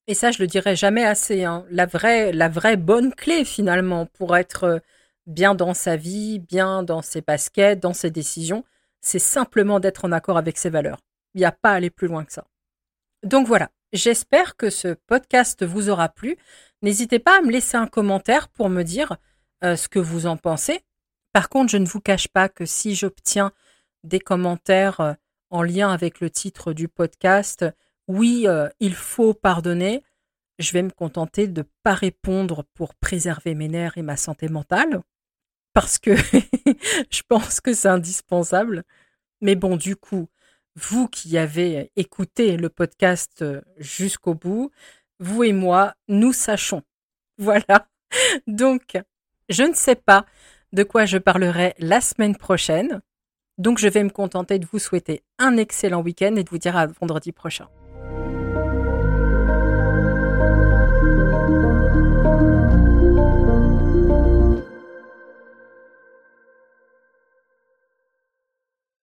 Et 0.08 0.14
ça, 0.14 0.32
je 0.32 0.40
le 0.40 0.48
dirai 0.48 0.76
jamais 0.76 1.06
assez. 1.06 1.46
Hein. 1.46 1.66
La 1.70 1.86
vraie, 1.86 2.34
la 2.34 2.50
vraie 2.50 2.76
bonne 2.76 3.14
clé 3.14 3.46
finalement 3.46 4.06
pour 4.06 4.36
être 4.36 4.82
bien 5.28 5.56
dans 5.56 5.74
sa 5.74 5.96
vie, 5.96 6.40
bien 6.40 6.84
dans 6.84 7.02
ses 7.02 7.22
baskets, 7.22 7.80
dans 7.80 7.94
ses 7.94 8.12
décisions, 8.12 8.66
c'est 9.00 9.18
simplement 9.18 9.80
d'être 9.80 10.04
en 10.04 10.12
accord 10.12 10.38
avec 10.38 10.58
ses 10.58 10.70
valeurs. 10.70 11.00
Il 11.34 11.40
n'y 11.40 11.46
a 11.46 11.54
pas 11.54 11.72
à 11.72 11.76
aller 11.76 11.90
plus 11.90 12.10
loin 12.10 12.26
que 12.26 12.34
ça. 12.34 12.46
Donc 13.24 13.48
voilà, 13.48 13.70
j'espère 13.94 14.58
que 14.58 14.70
ce 14.70 14.90
podcast 14.90 15.64
vous 15.64 15.90
aura 15.90 16.10
plu. 16.10 16.38
N'hésitez 16.82 17.20
pas 17.20 17.38
à 17.38 17.42
me 17.42 17.52
laisser 17.52 17.78
un 17.78 17.88
commentaire 17.88 18.50
pour 18.50 18.70
me 18.70 18.84
dire 18.84 19.16
euh, 19.64 19.78
ce 19.78 19.88
que 19.88 20.00
vous 20.00 20.26
en 20.26 20.36
pensez. 20.36 20.82
Par 21.32 21.48
contre, 21.48 21.72
je 21.72 21.78
ne 21.78 21.86
vous 21.86 22.02
cache 22.02 22.28
pas 22.28 22.50
que 22.50 22.66
si 22.66 22.94
j'obtiens 22.94 23.54
des 24.04 24.20
commentaires 24.20 25.00
euh, 25.00 25.14
en 25.52 25.64
lien 25.64 25.92
avec 25.92 26.20
le 26.20 26.30
titre 26.30 26.74
du 26.74 26.88
podcast, 26.88 27.66
oui, 28.08 28.46
euh, 28.48 28.68
il 28.80 28.96
faut 28.96 29.34
pardonner, 29.34 30.04
je 30.60 30.72
vais 30.72 30.82
me 30.82 30.90
contenter 30.90 31.48
de 31.48 31.62
ne 31.62 31.68
pas 31.84 31.94
répondre 31.94 32.66
pour 32.74 32.96
préserver 32.96 33.54
mes 33.54 33.68
nerfs 33.68 33.98
et 33.98 34.02
ma 34.02 34.18
santé 34.18 34.48
mentale, 34.50 35.02
parce 35.74 36.00
que 36.00 36.16
je 37.12 37.22
pense 37.28 37.60
que 37.60 37.74
c'est 37.74 37.88
indispensable. 37.88 38.84
Mais 39.42 39.56
bon, 39.56 39.76
du 39.76 39.96
coup, 39.96 40.30
vous 40.76 41.08
qui 41.08 41.38
avez 41.38 41.92
écouté 41.96 42.58
le 42.58 42.70
podcast 42.70 43.42
euh, 43.42 43.62
jusqu'au 43.78 44.34
bout, 44.34 44.72
vous 45.20 45.44
et 45.44 45.54
moi, 45.54 45.96
nous 46.08 46.34
sachons. 46.34 46.84
Voilà. 47.38 47.88
Donc, 48.46 48.98
je 49.50 49.64
ne 49.64 49.74
sais 49.74 49.96
pas 49.96 50.26
de 50.74 50.84
quoi 50.84 51.06
je 51.06 51.18
parlerai 51.18 51.74
la 51.80 52.00
semaine 52.00 52.36
prochaine. 52.36 53.02
Donc, 53.58 53.78
je 53.78 53.88
vais 53.88 54.04
me 54.04 54.10
contenter 54.10 54.60
de 54.60 54.66
vous 54.66 54.80
souhaiter 54.80 55.24
un 55.38 55.58
excellent 55.58 56.02
week-end 56.02 56.36
et 56.36 56.44
de 56.44 56.50
vous 56.50 56.58
dire 56.58 56.78
à 56.78 56.88
vendredi 56.88 57.32
prochain. 57.32 57.68